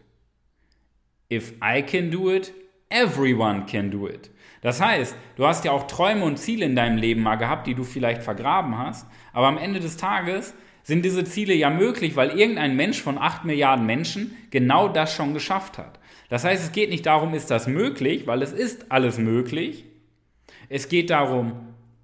If 1.32 1.52
I 1.62 1.82
can 1.82 2.10
do 2.10 2.30
it, 2.30 2.52
everyone 2.90 3.66
can 3.66 3.90
do 3.90 4.08
it. 4.08 4.30
Das 4.62 4.80
heißt, 4.80 5.16
du 5.36 5.46
hast 5.46 5.64
ja 5.64 5.72
auch 5.72 5.86
Träume 5.86 6.24
und 6.24 6.38
Ziele 6.38 6.66
in 6.66 6.76
deinem 6.76 6.98
Leben 6.98 7.22
mal 7.22 7.36
gehabt, 7.36 7.66
die 7.66 7.74
du 7.74 7.84
vielleicht 7.84 8.22
vergraben 8.22 8.76
hast, 8.76 9.06
aber 9.32 9.46
am 9.46 9.56
Ende 9.56 9.80
des 9.80 9.96
Tages 9.96 10.54
sind 10.82 11.04
diese 11.04 11.24
Ziele 11.24 11.54
ja 11.54 11.70
möglich, 11.70 12.16
weil 12.16 12.38
irgendein 12.38 12.76
Mensch 12.76 13.00
von 13.00 13.16
8 13.16 13.44
Milliarden 13.44 13.86
Menschen 13.86 14.36
genau 14.50 14.88
das 14.88 15.14
schon 15.14 15.34
geschafft 15.34 15.78
hat. 15.78 15.98
Das 16.28 16.44
heißt, 16.44 16.62
es 16.62 16.72
geht 16.72 16.90
nicht 16.90 17.06
darum, 17.06 17.32
ist 17.34 17.50
das 17.50 17.66
möglich, 17.66 18.26
weil 18.26 18.42
es 18.42 18.52
ist 18.52 18.90
alles 18.90 19.18
möglich. 19.18 19.84
Es 20.68 20.88
geht 20.88 21.10
darum, 21.10 21.52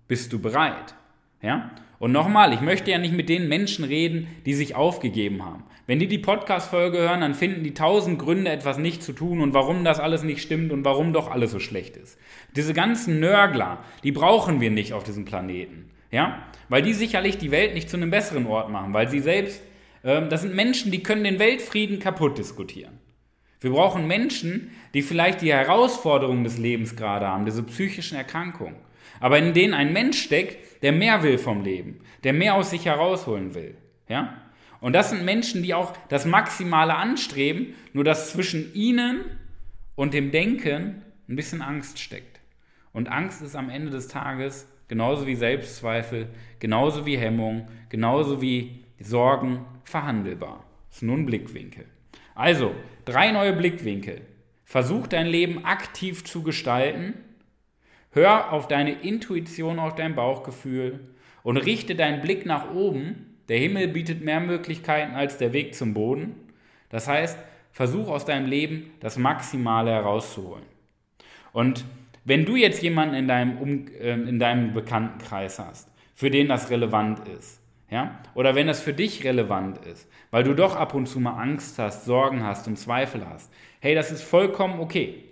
bist 0.09 0.33
du 0.33 0.38
bereit? 0.38 0.95
Ja? 1.43 1.71
Und 1.99 2.12
nochmal, 2.12 2.52
ich 2.52 2.61
möchte 2.61 2.90
ja 2.90 2.99
nicht 2.99 3.14
mit 3.14 3.28
den 3.28 3.49
Menschen 3.49 3.85
reden, 3.85 4.28
die 4.45 4.55
sich 4.55 4.75
aufgegeben 4.75 5.45
haben. 5.45 5.64
Wenn 5.87 5.99
die 5.99 6.09
die 6.09 6.19
Podcast-Folge 6.19 6.99
hören, 6.99 7.21
dann 7.21 7.35
finden 7.35 7.64
die 7.64 7.75
tausend 7.75 8.19
Gründe, 8.19 8.50
etwas 8.50 8.76
nicht 8.76 9.02
zu 9.02 9.12
tun 9.12 9.40
und 9.40 9.55
warum 9.55 9.85
das 9.85 10.00
alles 10.00 10.23
nicht 10.23 10.43
stimmt 10.43 10.73
und 10.73 10.85
warum 10.85 11.12
doch 11.12 11.31
alles 11.31 11.52
so 11.52 11.59
schlecht 11.59 11.97
ist. 11.97 12.19
Diese 12.55 12.75
ganzen 12.75 13.21
Nörgler, 13.21 13.78
die 14.02 14.12
brauchen 14.12 14.61
wir 14.61 14.71
nicht 14.71 14.93
auf 14.93 15.05
diesem 15.05 15.25
Planeten. 15.25 15.90
Ja? 16.11 16.43
Weil 16.69 16.83
die 16.83 16.93
sicherlich 16.93 17.38
die 17.38 17.50
Welt 17.50 17.75
nicht 17.75 17.88
zu 17.88 17.97
einem 17.97 18.11
besseren 18.11 18.47
Ort 18.47 18.71
machen, 18.71 18.93
weil 18.93 19.09
sie 19.09 19.21
selbst, 19.21 19.62
äh, 20.02 20.26
das 20.28 20.43
sind 20.43 20.55
Menschen, 20.55 20.90
die 20.90 21.02
können 21.02 21.25
den 21.25 21.38
Weltfrieden 21.38 21.99
kaputt 21.99 22.37
diskutieren. 22.37 22.99
Wir 23.61 23.71
brauchen 23.71 24.07
Menschen, 24.07 24.73
die 24.93 25.02
vielleicht 25.02 25.40
die 25.40 25.52
Herausforderungen 25.52 26.45
des 26.45 26.59
Lebens 26.59 26.95
gerade 26.95 27.26
haben, 27.26 27.47
diese 27.47 27.62
psychischen 27.62 28.19
Erkrankungen 28.19 28.76
aber 29.20 29.38
in 29.38 29.54
denen 29.54 29.75
ein 29.75 29.92
Mensch 29.92 30.23
steckt, 30.23 30.82
der 30.82 30.92
mehr 30.92 31.23
will 31.23 31.38
vom 31.38 31.62
Leben, 31.62 32.00
der 32.25 32.32
mehr 32.32 32.54
aus 32.54 32.70
sich 32.70 32.87
herausholen 32.87 33.54
will. 33.54 33.76
Ja? 34.08 34.42
Und 34.80 34.92
das 34.92 35.11
sind 35.11 35.25
Menschen, 35.25 35.62
die 35.62 35.75
auch 35.75 35.96
das 36.08 36.26
Maximale 36.26 36.94
anstreben, 36.94 37.75
nur 37.92 38.04
dass 38.04 38.32
zwischen 38.32 38.75
ihnen 38.75 39.25
und 39.94 40.14
dem 40.14 40.30
Denken 40.30 41.02
ein 41.28 41.37
bisschen 41.37 41.62
Angst 41.62 41.99
steckt. 41.99 42.40
Und 42.92 43.08
Angst 43.08 43.42
ist 43.42 43.56
am 43.56 43.70
Ende 43.70 43.90
des 43.90 44.08
Tages 44.08 44.68
genauso 44.88 45.26
wie 45.26 45.35
Selbstzweifel, 45.35 46.28
genauso 46.61 47.06
wie 47.06 47.18
Hemmung, 47.18 47.68
genauso 47.88 48.40
wie 48.40 48.85
Sorgen 49.00 49.64
verhandelbar. 49.85 50.64
Das 50.88 50.99
ist 50.99 51.02
nur 51.02 51.16
ein 51.16 51.26
Blickwinkel. 51.26 51.87
Also, 52.35 52.75
drei 53.04 53.32
neue 53.32 53.52
Blickwinkel. 53.54 54.20
Versuch 54.64 55.06
dein 55.06 55.26
Leben 55.26 55.64
aktiv 55.64 56.25
zu 56.25 56.42
gestalten 56.42 57.14
Hör 58.16 58.50
auf 58.50 58.66
deine 58.66 58.92
Intuition, 58.92 59.78
auf 59.78 59.94
dein 59.94 60.14
Bauchgefühl 60.14 61.00
und 61.42 61.58
richte 61.58 61.94
deinen 61.94 62.23
Blick 62.23 62.46
nach 62.46 62.73
oben. 62.73 63.37
Der 63.50 63.58
Himmel 63.58 63.88
bietet 63.88 64.25
mehr 64.25 64.40
Möglichkeiten 64.40 65.14
als 65.14 65.37
der 65.37 65.52
Weg 65.52 65.75
zum 65.75 65.92
Boden. 65.92 66.35
Das 66.88 67.08
heißt, 67.08 67.38
versuch 67.73 68.08
aus 68.08 68.25
deinem 68.25 68.46
Leben 68.46 68.90
das 69.00 69.18
Maximale 69.18 69.90
herauszuholen. 69.90 70.64
Und 71.52 71.85
wenn 72.25 72.46
du 72.46 72.56
jetzt 72.56 72.82
jemanden 72.82 73.16
in 73.16 73.28
deinem, 73.28 73.58
um, 73.58 73.87
äh, 74.00 74.14
in 74.14 74.38
deinem 74.38 74.73
Bekanntenkreis 74.73 75.58
hast, 75.58 75.90
für 76.14 76.30
den 76.30 76.49
das 76.49 76.70
relevant 76.70 77.20
ist, 77.28 77.61
ja, 77.90 78.18
oder 78.35 78.54
wenn 78.54 78.66
das 78.66 78.80
für 78.80 78.94
dich 78.94 79.25
relevant 79.25 79.85
ist, 79.85 80.11
weil 80.30 80.42
du 80.42 80.54
doch 80.54 80.75
ab 80.75 80.94
und 80.94 81.04
zu 81.04 81.20
mal 81.20 81.38
Angst 81.38 81.78
hast, 81.78 82.06
Sorgen 82.06 82.42
hast 82.42 82.66
und 82.66 82.78
Zweifel 82.78 83.28
hast, 83.28 83.52
hey, 83.80 83.94
das 83.94 84.11
ist 84.11 84.23
vollkommen 84.23 84.80
okay. 84.80 85.23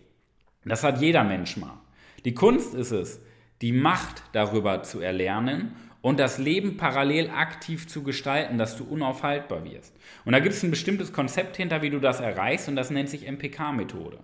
Das 0.67 0.85
hat 0.85 1.01
jeder 1.01 1.25
Mensch 1.25 1.57
mal. 1.57 1.79
Die 2.25 2.35
Kunst 2.35 2.75
ist 2.75 2.91
es, 2.91 3.21
die 3.61 3.73
Macht 3.73 4.23
darüber 4.33 4.83
zu 4.83 5.01
erlernen 5.01 5.77
und 6.01 6.19
das 6.19 6.39
Leben 6.39 6.77
parallel 6.77 7.31
aktiv 7.31 7.87
zu 7.87 8.03
gestalten, 8.03 8.59
dass 8.59 8.77
du 8.77 8.85
unaufhaltbar 8.85 9.65
wirst. 9.65 9.95
Und 10.25 10.33
da 10.33 10.41
gibt 10.41 10.55
es 10.55 10.63
ein 10.63 10.71
bestimmtes 10.71 11.13
Konzept 11.13 11.57
hinter, 11.57 11.83
wie 11.83 11.91
du 11.91 11.99
das 11.99 12.21
erreichst 12.21 12.69
und 12.69 12.77
das 12.77 12.91
nennt 12.91 13.09
sich 13.09 13.27
MPK-Methode. 13.31 14.19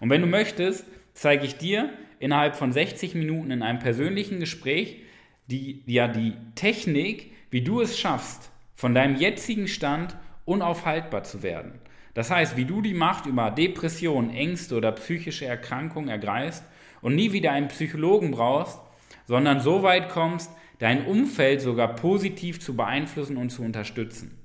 Und 0.00 0.10
wenn 0.10 0.20
du 0.20 0.26
möchtest, 0.26 0.84
zeige 1.14 1.44
ich 1.44 1.56
dir 1.56 1.90
innerhalb 2.18 2.56
von 2.56 2.72
60 2.72 3.14
Minuten 3.14 3.50
in 3.50 3.62
einem 3.62 3.78
persönlichen 3.78 4.40
Gespräch 4.40 5.02
die, 5.46 5.82
ja, 5.86 6.08
die 6.08 6.34
Technik, 6.54 7.32
wie 7.50 7.62
du 7.62 7.80
es 7.80 7.98
schaffst, 7.98 8.50
von 8.74 8.94
deinem 8.94 9.16
jetzigen 9.16 9.68
Stand 9.68 10.16
unaufhaltbar 10.44 11.24
zu 11.24 11.42
werden. 11.42 11.80
Das 12.14 12.30
heißt, 12.30 12.56
wie 12.56 12.64
du 12.64 12.82
die 12.82 12.94
Macht 12.94 13.26
über 13.26 13.50
Depressionen, 13.50 14.30
Ängste 14.30 14.76
oder 14.76 14.92
psychische 14.92 15.46
Erkrankungen 15.46 16.08
ergreifst 16.08 16.64
und 17.00 17.14
nie 17.14 17.32
wieder 17.32 17.52
einen 17.52 17.68
Psychologen 17.68 18.30
brauchst, 18.30 18.80
sondern 19.26 19.60
so 19.60 19.82
weit 19.82 20.08
kommst, 20.08 20.50
dein 20.78 21.06
Umfeld 21.06 21.60
sogar 21.60 21.94
positiv 21.94 22.60
zu 22.60 22.76
beeinflussen 22.76 23.36
und 23.36 23.50
zu 23.50 23.62
unterstützen. 23.62 24.38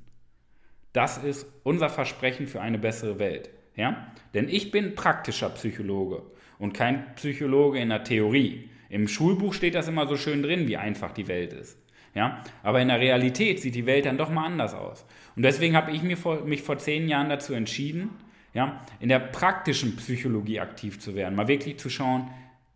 Das 0.91 1.17
ist 1.17 1.47
unser 1.63 1.89
Versprechen 1.89 2.47
für 2.47 2.61
eine 2.61 2.77
bessere 2.77 3.19
Welt. 3.19 3.49
Ja? 3.75 4.07
Denn 4.33 4.47
ich 4.49 4.71
bin 4.71 4.95
praktischer 4.95 5.49
Psychologe 5.49 6.23
und 6.59 6.73
kein 6.73 7.15
Psychologe 7.15 7.79
in 7.79 7.89
der 7.89 8.03
Theorie. 8.03 8.69
Im 8.89 9.07
Schulbuch 9.07 9.53
steht 9.53 9.75
das 9.75 9.87
immer 9.87 10.07
so 10.07 10.17
schön 10.17 10.43
drin, 10.43 10.67
wie 10.67 10.77
einfach 10.77 11.11
die 11.11 11.27
Welt 11.27 11.53
ist. 11.53 11.77
Ja? 12.13 12.43
Aber 12.61 12.79
in 12.81 12.89
der 12.89 12.99
Realität 12.99 13.59
sieht 13.59 13.75
die 13.75 13.87
Welt 13.87 14.05
dann 14.05 14.17
doch 14.17 14.29
mal 14.29 14.45
anders 14.45 14.75
aus. 14.75 15.05
Und 15.35 15.43
deswegen 15.43 15.75
habe 15.75 15.91
ich 15.91 16.03
mich 16.03 16.19
vor, 16.19 16.45
mich 16.45 16.61
vor 16.61 16.77
zehn 16.77 17.07
Jahren 17.07 17.29
dazu 17.29 17.53
entschieden, 17.53 18.11
ja, 18.53 18.81
in 18.99 19.09
der 19.09 19.17
praktischen 19.17 19.95
Psychologie 19.95 20.59
aktiv 20.59 20.99
zu 20.99 21.15
werden. 21.15 21.33
Mal 21.33 21.47
wirklich 21.47 21.77
zu 21.77 21.89
schauen, 21.89 22.29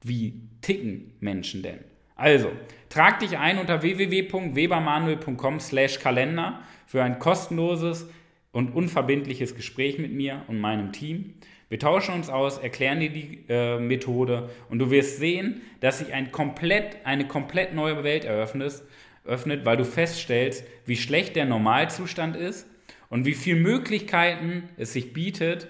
wie 0.03 0.41
ticken 0.62 1.13
Menschen 1.19 1.63
denn? 1.63 1.79
Also, 2.15 2.51
trag 2.89 3.19
dich 3.19 3.38
ein 3.38 3.60
unter 3.60 3.81
www.webermanuel.com 3.81 5.60
slash 5.60 5.99
Kalender 5.99 6.62
für 6.88 7.03
ein 7.03 7.19
kostenloses 7.19 8.10
und 8.51 8.73
unverbindliches 8.73 9.55
Gespräch 9.55 9.99
mit 9.99 10.13
mir 10.13 10.43
und 10.47 10.60
meinem 10.60 10.91
Team. 10.91 11.36
Wir 11.69 11.79
tauschen 11.79 12.15
uns 12.15 12.29
aus, 12.29 12.57
erklären 12.57 13.01
dir 13.01 13.10
die 13.10 13.43
äh, 13.49 13.77
Methode 13.77 14.49
und 14.69 14.79
du 14.79 14.89
wirst 14.89 15.17
sehen, 15.17 15.62
dass 15.81 15.99
sich 15.99 16.13
ein 16.13 16.31
komplett, 16.31 17.05
eine 17.05 17.27
komplett 17.27 17.75
neue 17.75 18.03
Welt 18.03 18.23
eröffnet, 18.23 18.81
öffnet, 19.25 19.65
weil 19.65 19.77
du 19.77 19.86
feststellst, 19.86 20.63
wie 20.86 20.95
schlecht 20.95 21.36
der 21.36 21.45
Normalzustand 21.45 22.38
ist 22.38 22.65
und 23.10 23.25
wie 23.25 23.33
viele 23.33 23.60
Möglichkeiten 23.60 24.69
es 24.77 24.93
sich 24.93 25.13
bietet, 25.13 25.67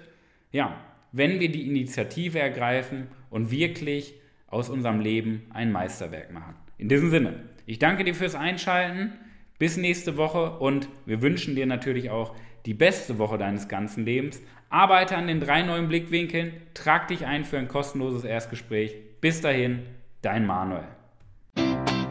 ja, 0.52 0.80
wenn 1.18 1.40
wir 1.40 1.52
die 1.52 1.68
Initiative 1.68 2.40
ergreifen 2.40 3.08
und 3.30 3.52
wirklich 3.52 4.16
aus 4.48 4.70
unserem 4.70 5.00
Leben 5.00 5.44
ein 5.54 5.72
Meisterwerk 5.72 6.32
machen. 6.32 6.56
In 6.78 6.90
diesem 6.90 7.10
Sinne, 7.10 7.42
ich 7.66 7.80
danke 7.80 8.04
dir 8.04 8.16
fürs 8.16 8.36
Einschalten. 8.36 9.14
Bis 9.60 9.76
nächste 9.76 10.18
Woche 10.18 10.60
und 10.60 10.88
wir 11.06 11.22
wünschen 11.22 11.56
dir 11.56 11.66
natürlich 11.66 12.12
auch 12.12 12.36
die 12.68 12.76
beste 12.76 13.18
Woche 13.18 13.38
deines 13.38 13.68
ganzen 13.68 14.06
Lebens. 14.06 14.42
Arbeite 14.70 15.18
an 15.18 15.28
den 15.28 15.40
drei 15.40 15.64
neuen 15.64 15.88
Blickwinkeln, 15.88 16.54
trag 16.74 17.08
dich 17.08 17.26
ein 17.26 17.44
für 17.44 17.58
ein 17.58 17.68
kostenloses 17.68 18.24
Erstgespräch. 18.24 18.96
Bis 19.20 19.42
dahin, 19.42 19.80
dein 20.22 20.46
Manuel. 20.46 20.97